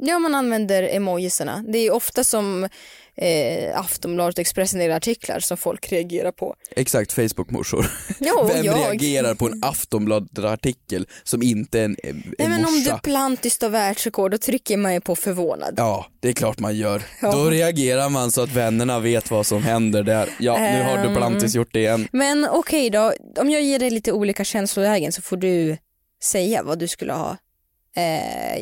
Ja, 0.02 0.18
man 0.18 0.34
använder 0.34 0.82
emojisarna. 0.96 1.64
Det 1.68 1.78
är 1.78 1.90
ofta 1.92 2.24
som 2.24 2.68
eh, 3.16 3.78
Aftonbladet 3.78 4.38
Expressen 4.38 4.80
delar 4.80 4.96
artiklar 4.96 5.40
som 5.40 5.56
folk 5.56 5.92
reagerar 5.92 6.32
på. 6.32 6.54
Exakt, 6.76 7.12
Facebook-morsor. 7.12 7.86
Ja, 8.18 8.44
Vem 8.54 8.64
jag. 8.64 8.76
reagerar 8.78 9.34
på 9.34 9.46
en 9.46 9.60
Aftonbladet-artikel 9.64 11.06
som 11.22 11.42
inte 11.42 11.80
är 11.80 11.84
en, 11.84 11.96
en 12.02 12.22
Nej, 12.38 12.48
men 12.48 12.64
om 12.64 12.74
morsa? 12.74 12.94
Duplantis 12.94 13.58
tar 13.58 13.68
världsrekord 13.68 14.30
då 14.30 14.38
trycker 14.38 14.76
man 14.76 14.94
ju 14.94 15.00
på 15.00 15.16
förvånad. 15.16 15.74
Ja, 15.76 16.06
det 16.20 16.28
är 16.28 16.32
klart 16.32 16.58
man 16.58 16.76
gör. 16.76 17.02
Ja. 17.22 17.32
Då 17.32 17.50
reagerar 17.50 18.08
man 18.08 18.30
så 18.30 18.42
att 18.42 18.52
vännerna 18.52 18.98
vet 19.00 19.30
vad 19.30 19.46
som 19.46 19.62
händer 19.62 20.02
där. 20.02 20.28
Ja, 20.38 20.58
nu 20.58 20.82
har 20.82 20.98
Ehm. 20.98 21.08
Duplantis 21.08 21.54
gjort 21.54 21.72
det 21.72 21.78
igen. 21.80 22.08
Men 22.12 22.48
okej 22.50 22.90
då, 22.90 23.12
om 23.36 23.50
jag 23.50 23.62
ger 23.62 23.78
dig 23.78 23.90
lite 23.90 24.12
olika 24.12 24.44
känslolägen 24.44 25.12
så 25.12 25.22
får 25.22 25.36
du 25.36 25.76
säga 26.22 26.62
vad 26.62 26.78
du 26.78 26.88
skulle 26.88 27.12
ha 27.12 27.36
eh, 27.96 28.58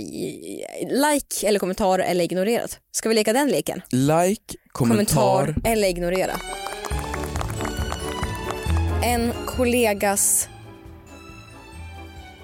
like 0.83 1.47
eller 1.49 1.59
kommentar 1.59 1.99
eller 1.99 2.25
ignorerat. 2.25 2.79
Ska 2.93 3.09
vi 3.09 3.15
leka 3.15 3.33
den 3.33 3.49
leken? 3.49 3.83
Like, 3.91 4.55
kommentar. 4.73 5.55
eller 5.65 5.89
ignorera. 5.89 6.33
En 9.03 9.33
kollegas 9.47 10.49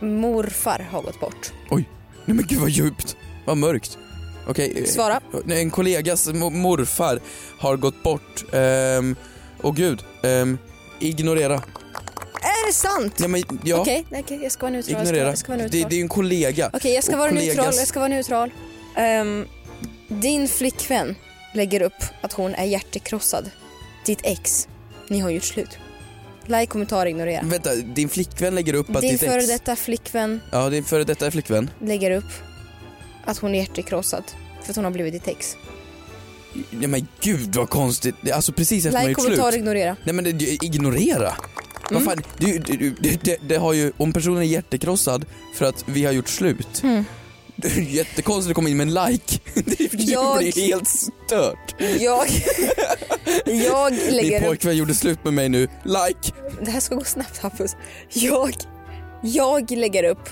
morfar 0.00 0.86
har 0.90 1.02
gått 1.02 1.20
bort. 1.20 1.52
Oj, 1.70 1.88
nej 2.24 2.36
men 2.36 2.44
gud 2.48 2.58
vad 2.60 2.70
djupt. 2.70 3.16
Vad 3.46 3.56
mörkt. 3.56 3.98
Okej. 4.48 4.72
eh, 4.78 4.84
Svara. 4.84 5.20
En 5.50 5.70
kollegas 5.70 6.28
mo- 6.28 6.50
morfar 6.50 7.20
har 7.58 7.76
gått 7.76 8.02
bort. 8.02 8.44
Ehm, 8.52 9.16
Åh 9.62 9.74
gud. 9.74 10.02
Ehm, 10.22 10.58
ignorera. 11.00 11.62
Är 12.42 12.66
det 12.66 12.72
sant? 12.72 13.14
Ja, 13.20 13.28
men, 13.28 13.42
ja. 13.64 13.76
Okej, 13.80 14.06
okej, 14.12 14.38
jag 14.42 14.52
ska 14.52 14.62
vara 14.66 14.72
neutral. 14.72 15.02
Ignorera. 15.06 15.28
jag 15.28 15.38
ska 15.38 15.48
vara 15.52 15.58
det, 15.58 15.62
neutral. 15.64 15.90
det 15.90 15.94
är 15.94 15.96
ju 15.96 16.02
en 16.02 16.08
kollega. 16.08 16.70
Okej, 16.72 16.94
jag 16.94 17.04
ska 17.04 17.16
vara 17.16 17.30
kollegas- 17.30 17.46
neutral. 17.56 17.74
Jag 17.76 17.88
ska 17.88 17.98
vara 18.00 18.08
neutral. 18.08 18.50
Ehm, 18.96 19.46
din 20.08 20.48
flickvän 20.48 21.14
lägger 21.54 21.82
upp 21.82 22.02
att 22.20 22.32
hon 22.32 22.54
är 22.54 22.64
hjärtekrossad. 22.64 23.50
Ditt 24.06 24.20
ex, 24.22 24.68
ni 25.08 25.18
har 25.20 25.30
gjort 25.30 25.44
slut. 25.44 25.68
Like, 26.46 26.66
kommentar, 26.66 27.06
ignorera. 27.06 27.42
Vänta, 27.44 27.74
din 27.74 28.08
flickvän 28.08 28.54
lägger 28.54 28.74
upp 28.74 28.96
att 28.96 29.00
Din 29.02 29.10
ditt 29.12 29.20
före 29.20 29.38
ex... 29.38 29.46
detta 29.48 29.76
flickvän 29.76 30.40
Ja, 30.52 30.70
din 30.70 30.84
före 30.84 31.04
detta 31.04 31.30
flickvän. 31.30 31.70
lägger 31.82 32.10
upp 32.10 32.24
att 33.24 33.38
hon 33.38 33.54
är 33.54 33.58
hjärtekrossad 33.58 34.24
för 34.62 34.70
att 34.70 34.76
hon 34.76 34.84
har 34.84 34.92
blivit 34.92 35.12
ditt 35.12 35.28
ex. 35.28 35.56
Ja 36.80 36.88
men 36.88 37.06
gud 37.20 37.54
vad 37.56 37.70
konstigt. 37.70 38.14
Det- 38.22 38.32
Alltså 38.32 38.52
precis 38.52 38.86
efter 38.86 38.98
man 38.98 39.08
Like, 39.08 39.10
gjort 39.20 39.24
kommentar, 39.26 39.50
slut. 39.50 39.58
ignorera. 39.60 39.96
Nej 40.04 40.14
men 40.14 40.24
det, 40.24 40.58
ignorera. 41.90 41.90
Vad 41.90 42.02
Mm. 42.02 42.04
fan, 42.04 42.22
det, 42.38 42.58
det, 42.58 42.94
det, 43.00 43.24
det, 43.24 43.36
det 43.48 43.56
har 43.56 43.72
ju, 43.72 43.92
om 43.96 44.12
personen 44.12 44.38
är 44.38 44.42
hjärtekrossad 44.42 45.24
för 45.54 45.64
att 45.64 45.84
vi 45.86 46.04
har 46.04 46.12
gjort 46.12 46.28
slut. 46.28 46.82
Mm. 46.82 47.04
Det 47.58 47.68
är 47.68 47.80
jättekonstigt 47.80 48.50
att 48.50 48.54
komma 48.54 48.68
in 48.68 48.76
med 48.76 48.88
en 48.88 48.94
like. 48.94 49.38
Det, 49.54 49.92
Jag- 49.94 50.38
blir 50.38 50.52
helt 50.68 50.88
stört. 50.88 51.74
Jag, 51.98 52.26
jag 53.46 53.92
Min 53.92 54.14
lägger 54.16 54.40
upp 54.40 54.46
pojkvän 54.46 54.76
gjorde 54.76 54.94
slut 54.94 55.24
med 55.24 55.32
mig 55.34 55.48
nu. 55.48 55.68
Like. 55.84 56.32
Det 56.62 56.70
här 56.70 56.80
ska 56.80 56.94
gå 56.94 57.04
snabbt 57.04 57.38
Hampus. 57.38 57.76
Jag, 58.12 58.54
jag 59.22 59.70
lägger 59.70 60.04
upp 60.04 60.28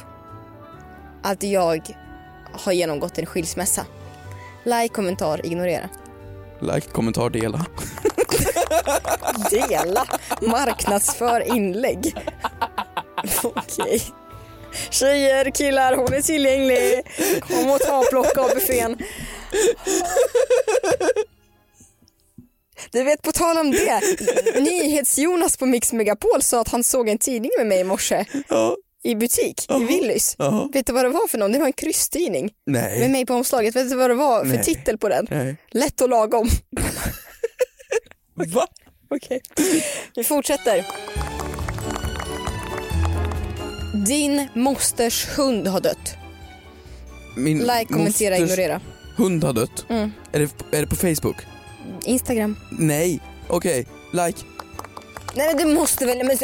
att 1.23 1.43
jag 1.43 1.97
har 2.53 2.73
genomgått 2.73 3.19
en 3.19 3.27
skilsmässa. 3.27 3.87
Like, 4.65 4.89
kommentar, 4.95 5.47
ignorera. 5.47 5.89
Like, 6.61 6.89
kommentar, 6.89 7.31
dela. 7.31 7.67
Dela, 9.51 10.07
marknadsför 10.43 11.55
inlägg. 11.57 12.15
Okej. 13.43 14.03
Tjejer, 14.91 15.51
killar, 15.51 15.97
hon 15.97 16.13
är 16.15 16.21
tillgänglig. 16.23 17.03
Kom 17.41 17.71
och 17.71 17.81
ta 17.81 18.03
plock 18.11 18.39
av 18.39 18.51
buffén. 18.55 18.97
Du 22.91 23.05
vet, 23.05 23.23
på 23.23 23.33
tal 23.33 23.59
om 23.59 23.71
det. 23.71 24.01
Nyhets-Jonas 24.61 25.57
på 25.59 25.67
Mix 25.67 25.93
Megapol 25.93 26.43
sa 26.43 26.61
att 26.61 26.69
han 26.69 26.85
såg 26.85 27.09
en 27.09 27.19
tidning 27.19 27.51
med 27.59 27.67
mig 27.67 27.81
i 27.81 27.85
morse 27.85 28.25
Ja. 28.49 28.77
i 29.05 29.15
butik 29.15 29.71
i 29.71 29.85
Willys. 29.85 30.35
Jaha. 30.39 30.69
Vet 30.73 30.87
du 30.87 30.93
vad 30.93 31.05
det 31.05 31.09
var 31.09 31.27
för 31.29 31.39
någon? 31.39 31.53
Det 31.53 31.59
var 31.59 31.67
en 31.67 31.73
krysstidning 31.73 32.51
med 32.67 32.83
Nej. 32.99 33.09
mig 33.09 33.27
på 33.27 33.35
omslaget. 33.35 33.77
Vet 33.77 33.91
du 33.91 33.97
vad 33.97 34.11
det 34.11 34.15
var 34.15 34.41
för 34.45 34.55
Nej. 34.55 34.65
titel 34.65 34.99
på 34.99 35.09
den? 35.09 35.27
Nej. 35.31 35.57
Lätt 35.71 36.01
och 36.01 36.09
lagom. 36.09 36.49
Va? 38.35 38.67
Okej. 39.11 39.41
Vi 40.15 40.25
fortsätter. 40.25 40.87
Din 44.07 44.49
mosters 44.55 45.27
hund 45.39 45.67
har 45.67 45.81
dött. 45.81 46.17
Min 47.37 47.59
Like, 47.59 47.85
kommentera, 47.85 48.39
mosters 48.39 48.59
ignorera. 48.59 48.81
hund 49.17 49.45
har 49.45 49.53
dött. 49.53 49.87
Mm. 49.89 50.13
Är, 50.33 50.39
det, 50.39 50.77
är 50.77 50.81
det 50.81 50.87
på 50.87 50.97
Facebook? 50.97 51.37
Instagram. 52.05 52.57
Nej. 52.79 53.21
Okej, 53.49 53.87
like. 54.13 54.39
Nej 55.35 55.55
men 55.55 55.57
du 55.57 55.75
måste 55.75 56.07
väl, 56.07 56.19
men, 56.25 56.37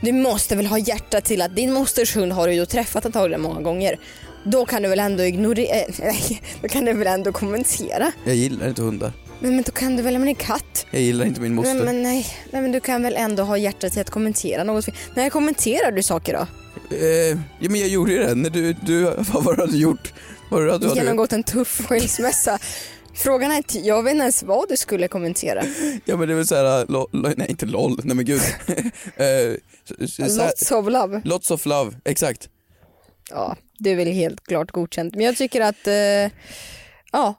du 0.00 0.12
måste 0.12 0.56
väl 0.56 0.66
ha 0.66 0.78
hjärta 0.78 1.20
till 1.20 1.42
att 1.42 1.56
din 1.56 1.72
mosters 1.72 2.16
hund 2.16 2.32
har 2.32 2.48
du 2.48 2.54
ju 2.54 2.66
träffat 2.66 3.06
antagligen 3.06 3.40
många 3.40 3.60
gånger. 3.60 3.98
Då 4.44 4.66
kan 4.66 4.82
du 4.82 4.88
väl 4.88 5.00
ändå 5.00 5.22
ignorera, 5.24 5.76
eh, 5.76 5.94
nej, 5.98 6.42
då 6.62 6.68
kan 6.68 6.84
du 6.84 6.92
väl 6.92 7.06
ändå 7.06 7.32
kommentera. 7.32 8.12
Jag 8.24 8.34
gillar 8.34 8.68
inte 8.68 8.82
hundar. 8.82 9.12
Men, 9.40 9.54
men 9.54 9.64
då 9.64 9.72
kan 9.72 9.96
du 9.96 10.02
väl, 10.02 10.18
men 10.18 10.28
en 10.28 10.34
katt. 10.34 10.86
Jag 10.90 11.02
gillar 11.02 11.24
inte 11.26 11.40
min 11.40 11.54
moster. 11.54 11.74
Men, 11.74 11.84
men 11.84 12.02
nej, 12.02 12.26
nej 12.50 12.62
men 12.62 12.72
du 12.72 12.80
kan 12.80 13.02
väl 13.02 13.14
ändå 13.16 13.42
ha 13.42 13.58
hjärta 13.58 13.90
till 13.90 14.00
att 14.00 14.10
kommentera 14.10 14.64
något. 14.64 14.86
När 15.14 15.30
kommenterar 15.30 15.92
du 15.92 16.02
saker 16.02 16.32
då? 16.32 16.46
Eh, 16.96 17.38
ja 17.60 17.70
men 17.70 17.80
jag 17.80 17.88
gjorde 17.88 18.12
ju 18.12 18.18
det. 18.18 18.34
När 18.34 18.50
du, 18.50 18.72
du, 18.72 19.02
vad 19.02 19.44
var 19.44 19.52
det 19.52 19.56
du 19.56 19.66
hade 19.66 19.76
gjort? 19.78 20.12
Var 20.50 20.60
det 20.60 20.66
du 20.66 20.72
hade... 20.72 20.86
Genomgått 21.00 21.32
en 21.32 21.42
tuff 21.42 21.80
skilsmässa. 21.86 22.58
Frågan 23.14 23.52
är, 23.52 23.56
inte- 23.56 23.78
jag 23.78 24.02
vet 24.02 24.10
inte 24.10 24.22
ens 24.22 24.42
vad 24.42 24.68
du 24.68 24.76
skulle 24.76 25.08
kommentera. 25.08 25.62
Ja 26.04 26.16
men 26.16 26.28
det 26.28 26.34
är 26.34 26.36
väl 26.36 26.46
såhär, 26.46 26.86
lo, 26.88 27.08
lo, 27.12 27.32
nej 27.36 27.46
inte 27.50 27.66
LOL, 27.66 28.00
nej 28.04 28.16
men 28.16 28.24
gud. 28.24 28.40
eh, 29.16 29.26
så- 29.84 30.08
så- 30.08 30.28
så 30.28 30.40
här- 30.40 30.46
Lots 30.48 30.72
of 30.72 30.86
love. 30.88 31.20
Lots 31.24 31.50
of 31.50 31.66
love, 31.66 31.92
exakt. 32.04 32.48
Ja, 33.30 33.56
det 33.78 33.90
är 33.90 33.96
väl 33.96 34.08
helt 34.12 34.46
klart 34.46 34.70
godkänt. 34.70 35.14
Men 35.14 35.24
jag 35.24 35.36
tycker 35.36 35.60
att, 35.60 35.86
eh, 35.86 36.32
ja, 37.12 37.34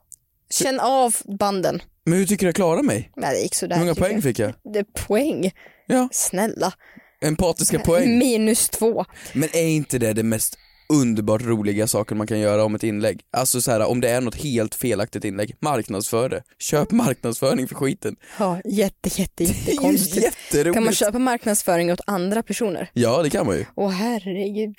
känn 0.49 0.79
av 0.79 1.15
banden. 1.39 1.81
Men 2.05 2.19
hur 2.19 2.25
tycker 2.25 2.45
du 2.45 2.47
jag 2.47 2.55
klarar 2.55 2.83
mig? 2.83 3.11
Nej, 3.15 3.35
det 3.35 3.41
gick 3.41 3.55
sådär. 3.55 3.75
Hur 3.75 3.83
många 3.83 3.95
poäng 3.95 4.13
jag. 4.13 4.23
fick 4.23 4.39
jag? 4.39 4.53
Det 4.73 4.83
poäng. 4.93 5.51
Ja, 5.87 6.09
Snälla. 6.11 6.73
empatiska 7.21 7.79
poäng. 7.79 8.17
Minus 8.19 8.69
två. 8.69 9.05
Men 9.33 9.49
är 9.55 9.67
inte 9.67 9.97
det 9.97 10.13
det 10.13 10.23
mest 10.23 10.57
underbart 10.93 11.41
roliga 11.41 11.87
saken 11.87 12.17
man 12.17 12.27
kan 12.27 12.39
göra 12.39 12.63
om 12.63 12.75
ett 12.75 12.83
inlägg? 12.83 13.21
Alltså 13.31 13.61
så 13.61 13.71
här, 13.71 13.79
om 13.85 14.01
det 14.01 14.09
är 14.09 14.21
något 14.21 14.35
helt 14.35 14.75
felaktigt 14.75 15.25
inlägg, 15.25 15.55
marknadsför 15.61 16.29
det. 16.29 16.43
Köp 16.59 16.91
marknadsföring 16.91 17.67
för 17.67 17.75
skiten. 17.75 18.15
Ja, 18.39 18.61
jätte, 18.65 19.09
jätte, 19.21 19.43
jättekonstigt. 19.43 20.23
jätteroligt. 20.23 20.73
Kan 20.73 20.83
man 20.83 20.93
köpa 20.93 21.19
marknadsföring 21.19 21.91
åt 21.93 22.01
andra 22.05 22.43
personer? 22.43 22.89
Ja 22.93 23.23
det 23.23 23.29
kan 23.29 23.45
man 23.45 23.55
ju. 23.55 23.65
Åh 23.75 23.89
herregud. 23.91 24.75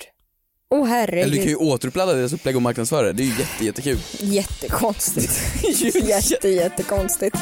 Åh 0.71 0.93
Eller 0.93 1.29
du 1.29 1.37
kan 1.37 1.45
ju 1.47 1.55
återupladda 1.55 2.13
deras 2.13 2.33
upplägg 2.33 2.55
och 2.55 2.61
marknadsföra 2.61 3.01
det, 3.07 3.13
det 3.13 3.23
är 3.23 3.25
ju 3.25 3.31
jätte, 3.39 3.65
jättekul. 3.65 3.99
Jättekonstigt. 4.19 5.41
Jätte, 6.07 6.49
jättekonstigt. 6.49 7.35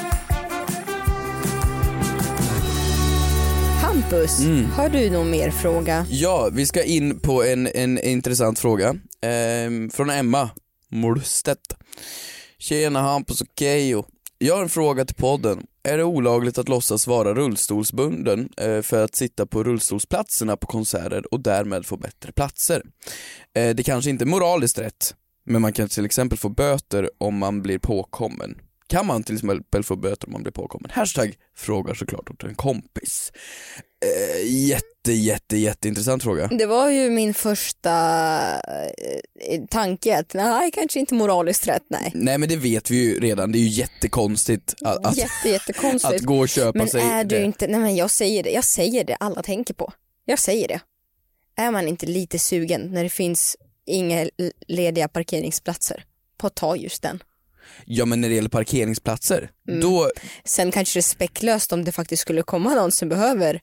Hampus, 3.82 4.40
Mm. 4.40 4.66
har 4.66 4.90
du 4.90 5.10
någon 5.10 5.30
mer 5.30 5.52
fråga? 5.52 6.06
Ja, 6.10 6.50
vi 6.54 6.66
ska 6.66 6.84
in 6.84 7.20
på 7.20 7.44
en, 7.44 7.68
en 7.68 8.00
intressant 8.00 8.60
fråga. 8.60 8.96
Ehm, 9.22 9.90
från 9.90 10.10
Emma 10.10 10.50
Molstedt. 10.92 11.62
Tjena 12.60 13.02
Hampus 13.02 13.42
och 13.42 13.48
Keyyo. 13.60 14.06
Jag 14.38 14.56
har 14.56 14.64
en 14.64 14.70
fråga 14.70 15.06
till 15.06 15.16
podden. 15.16 15.64
Är 15.88 15.98
det 15.98 16.04
olagligt 16.04 16.58
att 16.58 16.70
låtsas 16.70 17.08
vara 17.08 17.34
rullstolsbunden 17.34 18.50
eh, 18.58 18.82
för 18.82 19.04
att 19.04 19.16
sitta 19.16 19.46
på 19.46 19.64
rullstolsplatserna 19.64 20.58
på 20.58 20.68
konserter 20.68 21.34
och 21.34 21.40
därmed 21.40 21.86
få 21.86 21.98
bättre 21.98 22.32
platser? 22.32 22.82
Eh, 23.56 23.76
det 23.76 23.84
kanske 23.84 24.10
inte 24.10 24.24
är 24.24 24.26
moraliskt 24.26 24.80
rätt, 24.80 25.16
men 25.46 25.62
man 25.62 25.74
kan 25.74 25.90
till 25.90 26.06
exempel 26.06 26.38
få 26.38 26.50
böter 26.50 27.10
om 27.18 27.38
man 27.38 27.62
blir 27.62 27.80
påkommen. 27.80 28.58
Kan 28.88 29.06
man 29.08 29.24
till 29.24 29.36
exempel 29.36 29.84
få 29.84 29.96
böter 29.96 30.28
om 30.28 30.32
man 30.34 30.44
blir 30.44 30.52
påkommen? 30.54 30.92
Hashtag 30.94 31.36
frågar 31.56 31.94
såklart 31.94 32.30
åt 32.30 32.44
en 32.44 32.56
kompis. 32.56 33.32
Eh, 34.06 34.46
jätte, 34.68 35.12
jätte, 35.14 35.58
jätteintressant 35.58 36.24
fråga. 36.24 36.48
Det 36.48 36.66
var 36.66 36.90
ju 36.90 37.10
min 37.10 37.34
första 37.34 37.92
eh, 38.60 39.66
tanke 39.70 40.18
att 40.20 40.34
nej, 40.34 40.72
kanske 40.72 41.00
inte 41.00 41.14
moraliskt 41.14 41.68
rätt, 41.68 41.84
nej. 41.88 42.12
Nej 42.16 42.38
men 42.38 42.50
det 42.50 42.56
vet 42.56 42.92
vi 42.92 42.96
ju 42.96 43.20
redan, 43.20 43.52
det 43.52 43.58
är 43.58 43.62
ju 43.62 43.68
jättekonstigt 43.70 44.74
att, 44.82 45.06
att, 45.06 45.18
Jätte, 45.18 45.50
jättekonstigt. 45.50 46.14
att 46.16 46.22
gå 46.22 46.40
och 46.40 46.50
köpa 46.50 46.78
Men 46.78 46.88
sig 46.88 47.02
är 47.02 47.24
du 47.24 47.36
det. 47.40 47.44
inte, 47.46 47.68
nej 47.68 47.80
men 47.80 47.96
jag 47.96 48.12
säger 48.12 48.44
det, 48.44 48.50
jag 48.52 48.64
säger 48.64 49.04
det 49.04 49.16
alla 49.16 49.44
tänker 49.44 49.74
på. 49.74 49.94
Jag 50.26 50.40
säger 50.40 50.68
det. 50.68 50.80
Är 51.56 51.72
man 51.72 51.88
inte 51.88 52.06
lite 52.06 52.40
sugen 52.40 52.82
när 52.92 53.04
det 53.04 53.10
finns 53.10 53.58
inga 53.86 54.30
lediga 54.68 55.08
parkeringsplatser 55.08 56.04
på 56.38 56.48
att 56.48 56.56
ta 56.56 56.76
just 56.76 57.02
den. 57.02 57.24
Ja 57.86 58.06
men 58.06 58.22
när 58.22 58.30
det 58.30 58.36
gäller 58.36 58.50
parkeringsplatser, 58.50 59.50
Mm. 59.70 59.82
då, 59.82 60.10
Sen 60.46 60.72
kanske 60.72 60.96
det 60.98 61.00
är 61.00 61.02
späcklöst 61.02 61.74
om 61.74 61.84
det 61.84 61.92
faktiskt 61.92 62.22
skulle 62.22 62.42
komma 62.42 62.76
någon 62.76 62.92
som 62.92 63.10
behöver 63.10 63.60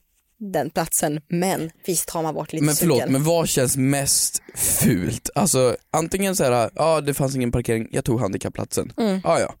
den 0.53 0.69
platsen 0.69 1.21
men 1.29 1.71
visst 1.85 2.09
har 2.09 2.23
man 2.23 2.33
varit 2.35 2.53
lite 2.53 2.65
Men 2.65 2.75
förlåt, 2.75 2.97
sugen. 2.99 3.13
men 3.13 3.23
vad 3.23 3.49
känns 3.49 3.77
mest 3.77 4.41
fult? 4.55 5.29
Alltså 5.35 5.77
antingen 5.91 6.35
så 6.35 6.43
här, 6.43 6.69
ja 6.75 7.01
det 7.01 7.13
fanns 7.13 7.35
ingen 7.35 7.51
parkering, 7.51 7.87
jag 7.91 8.05
tog 8.05 8.19
handikappplatsen. 8.19 8.93
Mm. 8.97 9.21
Ja, 9.23 9.39
ja. 9.39 9.55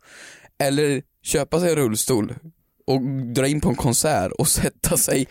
Eller 0.65 1.01
köpa 1.23 1.59
sig 1.59 1.69
en 1.69 1.75
rullstol 1.75 2.33
och 2.87 3.01
dra 3.33 3.47
in 3.47 3.61
på 3.61 3.69
en 3.69 3.75
konsert 3.75 4.31
och 4.31 4.47
sätta 4.47 4.97
sig 4.97 5.27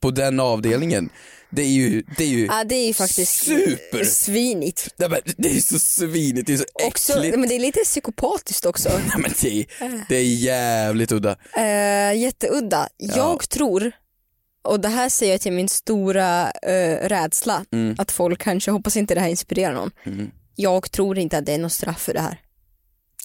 på 0.00 0.10
den 0.10 0.40
avdelningen. 0.40 1.08
Det 1.50 1.62
är 1.62 1.68
ju, 1.70 2.02
det 2.16 2.24
är 2.24 2.28
ju 2.28 2.46
Ja 2.46 2.64
det 2.64 2.74
är 2.74 2.86
ju 2.86 2.94
faktiskt 2.94 3.44
super. 3.44 4.04
svinigt. 4.04 4.88
Nej, 4.96 5.08
men 5.08 5.20
det 5.36 5.56
är 5.56 5.60
så 5.60 5.78
svinigt, 5.78 6.46
det 6.46 6.52
är 6.52 6.56
så 6.56 6.64
Också, 6.86 7.12
äckligt. 7.12 7.38
men 7.38 7.48
det 7.48 7.54
är 7.54 7.60
lite 7.60 7.80
psykopatiskt 7.84 8.66
också. 8.66 8.88
Nej, 9.08 9.18
men 9.18 9.32
det, 9.42 9.60
är, 9.60 9.66
det 10.08 10.16
är 10.16 10.24
jävligt 10.24 11.12
udda. 11.12 11.36
Eh, 11.56 12.18
jätteudda. 12.18 12.88
Jag 12.96 13.48
tror, 13.48 13.92
och 14.64 14.80
det 14.80 14.88
här 14.88 15.08
säger 15.08 15.32
jag 15.32 15.40
till 15.40 15.52
min 15.52 15.68
stora 15.68 16.50
eh, 16.50 17.08
rädsla, 17.08 17.64
Mm. 17.72 17.94
att 17.98 18.12
folk 18.12 18.40
kanske, 18.42 18.70
hoppas 18.70 18.96
inte 18.96 19.14
det 19.14 19.20
här 19.20 19.28
inspirerar 19.28 19.74
någon. 19.74 19.90
Mm. 20.06 20.30
Jag 20.56 20.90
tror 20.90 21.18
inte 21.18 21.38
att 21.38 21.46
det 21.46 21.52
är 21.52 21.58
något 21.58 21.72
straff 21.72 22.02
för 22.02 22.14
det 22.14 22.20
här. 22.20 22.40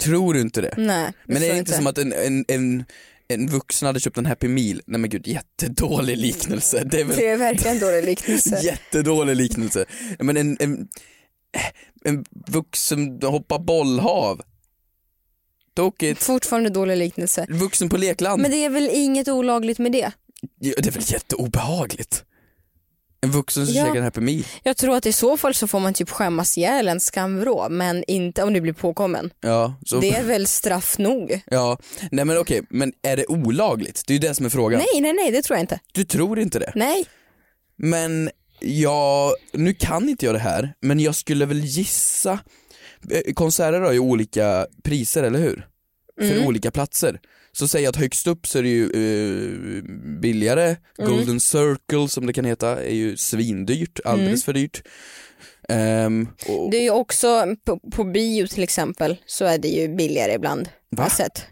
Tror 0.04 0.34
du 0.34 0.42
inte 0.42 0.62
det? 0.62 0.74
Nej, 0.78 1.14
Men 1.26 1.38
är 1.38 1.40
tror 1.42 1.54
det 1.54 1.58
inte 1.60 1.74
som 1.74 1.88
att 1.88 1.98
en, 1.98 2.14
en, 2.14 2.46
en, 2.48 2.86
en 3.34 3.48
vuxen 3.48 3.86
hade 3.88 4.00
köpt 4.00 4.18
en 4.18 4.26
Happy 4.26 4.48
Meal? 4.48 4.82
Nej 4.86 5.00
men 5.00 5.10
gud, 5.10 5.28
jättedålig 5.28 6.18
liknelse. 6.18 6.84
Det 6.84 7.02
är 7.02 7.06
väl 7.06 7.18
Det 7.18 7.28
är 7.28 7.38
verkligen 7.38 7.76
en 7.76 7.82
dålig 7.82 8.06
liknelse. 8.06 8.60
jättedålig 8.64 9.36
liknelse. 9.36 9.86
Men 10.20 10.38
en, 10.38 10.58
en, 10.60 10.88
en 12.06 12.26
vuxen 12.48 13.22
hoppar 13.24 13.60
bollhav. 13.60 14.42
Tokigt. 15.74 16.24
Fortfarande 16.24 16.70
dålig 16.70 16.98
liknelse. 16.98 17.46
Vuxen 17.50 17.90
på 17.90 17.98
lekland. 17.98 18.42
Men 18.42 18.52
det 18.52 18.66
är 18.66 18.70
väl 18.70 18.90
inget 18.94 19.28
olagligt 19.28 19.80
med 19.80 19.92
det? 19.92 20.12
Ja, 20.60 20.74
Det 20.78 20.88
är 20.88 20.92
väl 20.92 21.04
jätteobehagligt? 21.08 22.24
En 23.24 23.32
vuxen 23.32 23.66
som 23.68 23.76
Ja. 23.76 23.86
käkar 23.86 23.98
en 23.98 24.04
Happy 24.04 24.22
Meal. 24.22 24.44
Jag 24.64 24.78
tror 24.78 24.96
att 24.96 25.06
i 25.06 25.12
så 25.12 25.38
fall 25.38 25.54
så 25.54 25.68
får 25.68 25.80
man 25.80 25.94
typ 25.94 26.10
skämmas 26.10 26.58
ihjäl 26.58 26.88
en 26.88 27.00
skamvrå 27.00 27.70
men 27.70 28.04
inte 28.08 28.44
om 28.44 28.54
du 28.54 28.62
blir 28.62 28.74
påkommen. 28.74 29.34
Ja, 29.42 29.76
så, 29.86 30.00
Det 30.00 30.10
är 30.16 30.24
väl 30.24 30.48
straff 30.48 30.98
nog? 30.98 31.42
ja. 31.46 31.78
Nej 32.12 32.26
men 32.26 32.38
okej, 32.38 32.62
men 32.70 32.94
är 33.02 33.18
det 33.18 33.26
olagligt? 33.28 34.04
Det 34.08 34.14
är 34.14 34.16
ju 34.16 34.28
det 34.28 34.36
som 34.36 34.46
är 34.46 34.50
frågan. 34.50 34.80
Nej, 34.94 35.02
nej, 35.02 35.14
nej 35.14 35.32
det 35.32 35.42
tror 35.42 35.58
jag 35.58 35.64
inte. 35.64 35.80
Du 35.94 36.04
tror 36.04 36.40
inte 36.40 36.60
det? 36.60 36.72
Nej. 36.76 37.06
Men 37.78 38.30
jag, 38.60 39.32
nu 39.54 39.74
kan 39.74 40.10
inte 40.10 40.26
jag 40.26 40.36
det 40.36 40.40
här, 40.40 40.74
men 40.82 41.00
jag 41.00 41.16
skulle 41.16 41.46
väl 41.46 41.60
gissa, 41.66 42.40
eh, 43.12 43.34
konserter 43.34 43.80
har 43.82 43.92
ju 43.92 44.00
olika 44.00 44.68
priser 44.84 45.24
eller 45.24 45.40
hur? 45.40 45.68
För 46.20 46.32
Mm. 46.36 46.48
olika 46.48 46.72
platser. 46.72 47.20
Så 47.54 47.68
säg 47.68 47.86
att 47.86 47.96
högst 47.96 48.28
upp 48.28 48.48
så 48.48 48.58
är 48.60 48.64
det 48.64 48.70
ju 48.70 48.84
eh, 48.86 49.84
billigare, 50.22 50.76
Mm. 51.00 51.12
Golden 51.12 51.40
Circle 51.40 52.10
som 52.10 52.26
det 52.26 52.34
kan 52.34 52.46
heta 52.46 52.84
är 52.84 52.94
ju 52.96 53.18
svindyrt, 53.18 54.00
alldeles 54.06 54.28
Mm. 54.28 54.40
för 54.40 54.54
dyrt. 54.54 54.84
Ehm, 55.70 56.28
och, 56.48 56.72
Det 56.72 56.78
är 56.78 56.82
ju 56.82 56.90
också 56.92 57.56
på, 57.66 57.80
på 57.92 58.04
bio 58.04 58.48
till 58.48 58.64
exempel 58.64 59.18
så 59.26 59.46
är 59.46 59.58
det 59.58 59.68
ju 59.68 59.96
billigare 59.96 60.34
ibland. 60.34 60.70
Va? 60.90 61.10
Sett. 61.10 61.46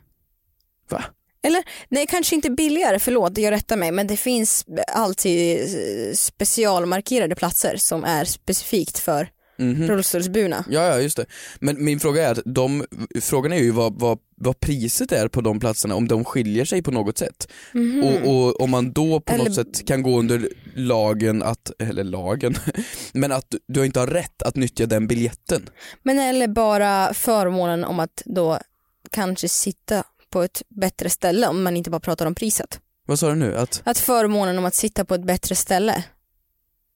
Va? 0.90 1.04
Eller 1.44 1.64
nej 1.90 2.08
kanske 2.08 2.36
inte 2.36 2.50
billigare, 2.50 3.00
förlåt 3.00 3.38
jag 3.38 3.52
rättar 3.52 3.78
mig 3.78 3.92
men 3.92 4.08
det 4.08 4.18
finns 4.18 4.66
alltid 4.94 5.60
eh, 5.62 6.14
specialmarkerade 6.14 7.36
platser 7.36 7.76
som 7.78 8.04
är 8.04 8.26
specifikt 8.26 9.00
för 9.00 9.30
Mhm. 9.60 9.88
rullstolsburna. 9.88 10.66
Ja, 10.70 10.86
ja 10.88 11.00
just 11.00 11.18
det. 11.18 11.26
Men 11.60 11.84
min 11.86 12.00
fråga 12.00 12.28
är 12.28 12.32
att 12.32 12.40
de, 12.46 12.86
frågan 13.22 13.54
är 13.54 13.58
ju 13.60 13.72
vad, 13.72 14.00
vad, 14.00 14.20
vad 14.36 14.60
priset 14.60 15.12
är 15.12 15.28
på 15.28 15.42
de 15.42 15.60
platserna, 15.60 15.96
om 15.96 16.08
de 16.08 16.26
skiljer 16.26 16.66
sig 16.66 16.82
på 16.82 16.92
något 16.92 17.18
sätt. 17.18 17.48
Mhm. 17.74 18.04
Och, 18.04 18.36
och 18.48 18.62
om 18.62 18.70
man 18.70 18.92
då 18.94 19.20
på 19.20 19.34
Eller- 19.34 19.46
något 19.46 19.56
sätt 19.56 19.88
kan 19.88 20.04
gå 20.04 20.20
under 20.20 20.50
lagen 20.76 21.44
att, 21.44 21.72
eller 21.80 22.04
lagen, 22.04 22.56
men 23.14 23.32
att 23.32 23.46
du- 23.50 23.60
du 23.68 23.86
inte 23.86 24.00
har 24.00 24.08
rätt 24.08 24.42
att 24.42 24.56
nyttja 24.56 24.86
den 24.86 25.08
biljetten. 25.08 25.70
Men 26.04 26.20
eller 26.20 26.48
bara 26.48 27.14
förmånen 27.14 27.84
om 27.84 28.00
att 28.00 28.22
då 28.26 28.60
kanske 29.12 29.50
sitta 29.50 30.04
på 30.30 30.42
ett 30.44 30.62
bättre 30.70 31.10
ställe 31.10 31.48
om 31.48 31.64
man 31.64 31.78
inte 31.78 31.90
bara 31.90 32.00
pratar 32.00 32.26
om 32.26 32.36
priset. 32.36 32.80
Vad 33.08 33.20
sa 33.20 33.30
du 33.30 33.36
nu? 33.36 33.58
Att, 33.58 33.82
Att 33.86 33.98
förmånen 33.98 34.58
om 34.58 34.66
att 34.66 34.76
sitta 34.76 35.06
på 35.06 35.16
ett 35.16 35.26
bättre 35.26 35.56
ställe 35.56 36.04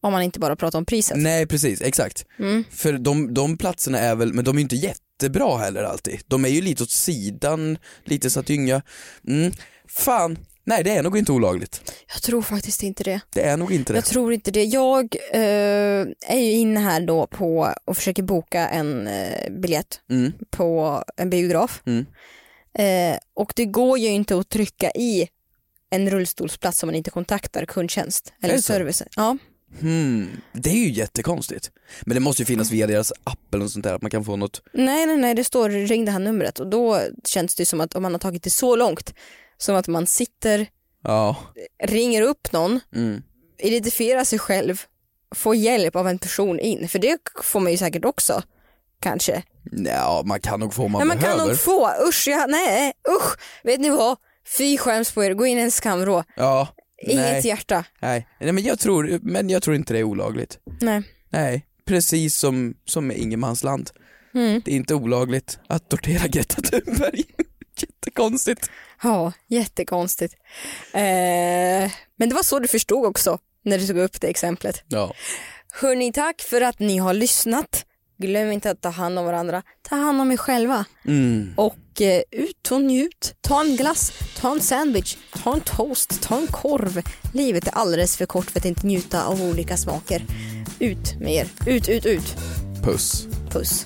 om 0.03 0.11
man 0.13 0.21
inte 0.21 0.39
bara 0.39 0.55
pratar 0.55 0.79
om 0.79 0.85
priset. 0.85 1.17
nej 1.17 1.47
precis, 1.47 1.81
exakt. 1.81 2.25
Mm. 2.39 2.63
För 2.71 2.93
de, 2.93 3.33
de 3.33 3.57
platserna 3.57 3.99
är 3.99 4.15
väl, 4.15 4.33
men 4.33 4.45
de 4.45 4.57
är 4.57 4.61
inte 4.61 4.75
jättebra 4.75 5.57
heller 5.57 5.83
alltid. 5.83 6.19
De 6.27 6.45
är 6.45 6.49
ju 6.49 6.61
lite 6.61 6.83
åt 6.83 6.91
sidan, 6.91 7.77
lite 8.03 8.29
så 8.29 8.39
att 8.39 8.45
dynga. 8.47 8.81
Mm. 9.27 9.51
Fan, 9.87 10.37
nej 10.63 10.83
det 10.83 10.95
är 10.95 11.03
nog 11.03 11.17
inte 11.17 11.31
olagligt. 11.31 11.93
Jag 12.13 12.21
tror 12.21 12.41
faktiskt 12.41 12.83
inte 12.83 13.03
det. 13.03 13.21
Det 13.33 13.41
är 13.41 13.57
nog 13.57 13.71
inte 13.73 13.93
det. 13.93 13.97
Jag 13.97 14.05
tror 14.05 14.33
inte 14.33 14.51
det. 14.51 14.63
Jag 14.63 15.15
eh, 15.31 16.05
är 16.27 16.39
ju 16.39 16.51
inne 16.51 16.79
här 16.79 17.01
då 17.01 17.27
på 17.27 17.73
och 17.85 17.97
försöker 17.97 18.23
boka 18.23 18.67
en 18.67 19.07
eh, 19.07 19.49
biljett 19.61 19.99
Mm. 20.09 20.31
på 20.49 21.03
en 21.17 21.29
biograf. 21.29 21.81
Mm. 21.85 22.05
Eh, 22.77 23.17
och 23.35 23.53
det 23.55 23.65
går 23.65 23.97
ju 23.99 24.07
inte 24.07 24.37
att 24.37 24.49
trycka 24.49 24.91
i 24.91 25.27
en 25.89 26.09
rullstolsplats 26.09 26.83
om 26.83 26.87
man 26.87 26.95
inte 26.95 27.09
kontaktar 27.09 27.65
kundtjänst 27.65 28.33
eller 28.43 28.57
service. 28.57 29.03
Ja. 29.15 29.37
Hmm. 29.81 30.29
Det 30.53 30.69
är 30.69 30.73
ju 30.73 30.91
jättekonstigt. 30.91 31.71
Men 32.01 32.13
det 32.15 32.19
måste 32.19 32.41
ju 32.41 32.45
finnas 32.45 32.71
via 32.71 32.87
deras 32.87 33.11
app 33.23 33.53
eller 33.53 33.63
något 33.63 33.71
sånt 33.71 33.83
där, 33.85 33.93
att 33.93 34.01
man 34.01 34.11
kan 34.11 34.25
få 34.25 34.35
något 34.35 34.61
Nej, 34.73 35.05
nej, 35.05 35.17
nej, 35.17 35.33
det 35.35 35.43
står 35.43 35.69
ring 35.69 36.05
det 36.05 36.11
här 36.11 36.19
numret 36.19 36.59
och 36.59 36.67
då 36.67 36.99
känns 37.25 37.55
det 37.55 37.65
som 37.65 37.81
att 37.81 37.95
om 37.95 38.01
man 38.03 38.11
har 38.13 38.19
tagit 38.19 38.43
det 38.43 38.49
så 38.49 38.75
långt 38.75 39.13
som 39.57 39.75
att 39.75 39.87
man 39.87 40.07
sitter, 40.07 40.67
Ja. 41.03 41.35
ringer 41.83 42.21
upp 42.21 42.51
någon, 42.51 42.79
Mm. 42.95 43.21
identifierar 43.57 44.23
sig 44.23 44.39
själv, 44.39 44.81
får 45.35 45.55
hjälp 45.55 45.95
av 45.95 46.07
en 46.07 46.19
person 46.19 46.59
in, 46.59 46.87
för 46.89 46.99
det 46.99 47.17
får 47.43 47.59
man 47.59 47.71
ju 47.71 47.77
säkert 47.77 48.05
också. 48.05 48.41
Kanske. 48.99 49.43
Ja, 49.71 50.21
man 50.25 50.39
kan 50.39 50.59
nog 50.59 50.73
få 50.73 50.83
om 50.85 50.91
man 50.91 50.99
men 50.99 51.07
man 51.07 51.17
behöver. 51.17 51.39
kan 51.39 51.47
nog 51.47 51.59
få, 51.59 51.89
usch, 52.07 52.27
jag, 52.27 52.49
nej, 52.49 52.93
usch, 53.17 53.37
vet 53.63 53.79
ni 53.79 53.89
vad? 53.89 54.17
Fy 54.57 54.77
skäms 54.77 55.11
på 55.11 55.23
er, 55.23 55.33
gå 55.33 55.45
in 55.45 55.57
i 55.57 55.61
en 55.61 55.71
skamvrå. 55.71 56.23
Ja. 56.35 56.67
Inget 57.03 57.31
nej. 57.31 57.47
hjärta. 57.47 57.85
Nej. 57.99 58.27
nej, 58.39 58.51
men 58.51 58.63
jag 58.63 58.79
tror, 58.79 59.19
men 59.21 59.49
jag 59.49 59.63
tror 59.63 59.75
inte 59.75 59.93
det 59.93 59.99
är 59.99 60.03
olagligt. 60.03 60.59
Nej. 60.81 61.01
Nej, 61.29 61.65
precis 61.85 62.35
som, 62.35 62.73
som 62.85 63.07
med 63.07 63.17
ingenmansland. 63.17 63.89
Mm. 64.33 64.61
Det 64.65 64.71
är 64.71 64.75
inte 64.75 64.95
olagligt 64.95 65.59
att 65.67 65.89
tortera 65.89 66.27
Greta 66.27 66.61
Thunberg. 66.61 67.23
Jättekonstigt. 67.77 68.69
Ja, 69.03 69.31
jättekonstigt. 69.47 70.33
Eh, 70.93 71.91
men 72.15 72.29
det 72.29 72.35
var 72.35 72.43
så 72.43 72.59
du 72.59 72.67
förstod 72.67 73.05
också 73.05 73.39
när 73.63 73.77
du 73.77 73.87
tog 73.87 73.97
upp 73.97 74.21
det 74.21 74.27
exemplet. 74.27 74.83
Ja. 74.87 75.13
Hörni, 75.71 76.13
tack 76.13 76.41
för 76.41 76.61
att 76.61 76.79
ni 76.79 76.97
har 76.97 77.13
lyssnat. 77.13 77.85
Glöm 78.17 78.51
inte 78.51 78.71
att 78.71 78.81
ta 78.81 78.89
hand 78.89 79.19
om 79.19 79.25
varandra. 79.25 79.63
Ta 79.81 79.95
hand 79.95 80.21
om 80.21 80.31
er 80.31 80.37
själva. 80.37 80.85
Mm. 81.05 81.53
Och 81.57 81.75
eh, 82.01 82.21
ut 82.31 82.71
och 82.71 82.81
njut. 82.81 83.35
Ta 83.41 83.61
en 83.61 83.75
glass, 83.75 84.13
ta 84.37 84.51
en 84.51 84.61
sandwich, 84.61 85.17
ta 85.43 85.53
en 85.53 85.61
toast, 85.61 86.21
ta 86.21 86.37
en 86.37 86.47
korv. 86.47 87.01
Livet 87.33 87.67
är 87.67 87.71
alldeles 87.71 88.17
för 88.17 88.25
kort 88.25 88.51
för 88.51 88.59
att 88.59 88.65
inte 88.65 88.87
njuta 88.87 89.25
av 89.25 89.41
olika 89.41 89.77
smaker. 89.77 90.25
Ut 90.79 91.19
med 91.19 91.33
er. 91.33 91.47
Ut, 91.65 91.89
ut, 91.89 92.05
ut. 92.05 92.35
Puss. 92.83 93.27
Puss. 93.51 93.85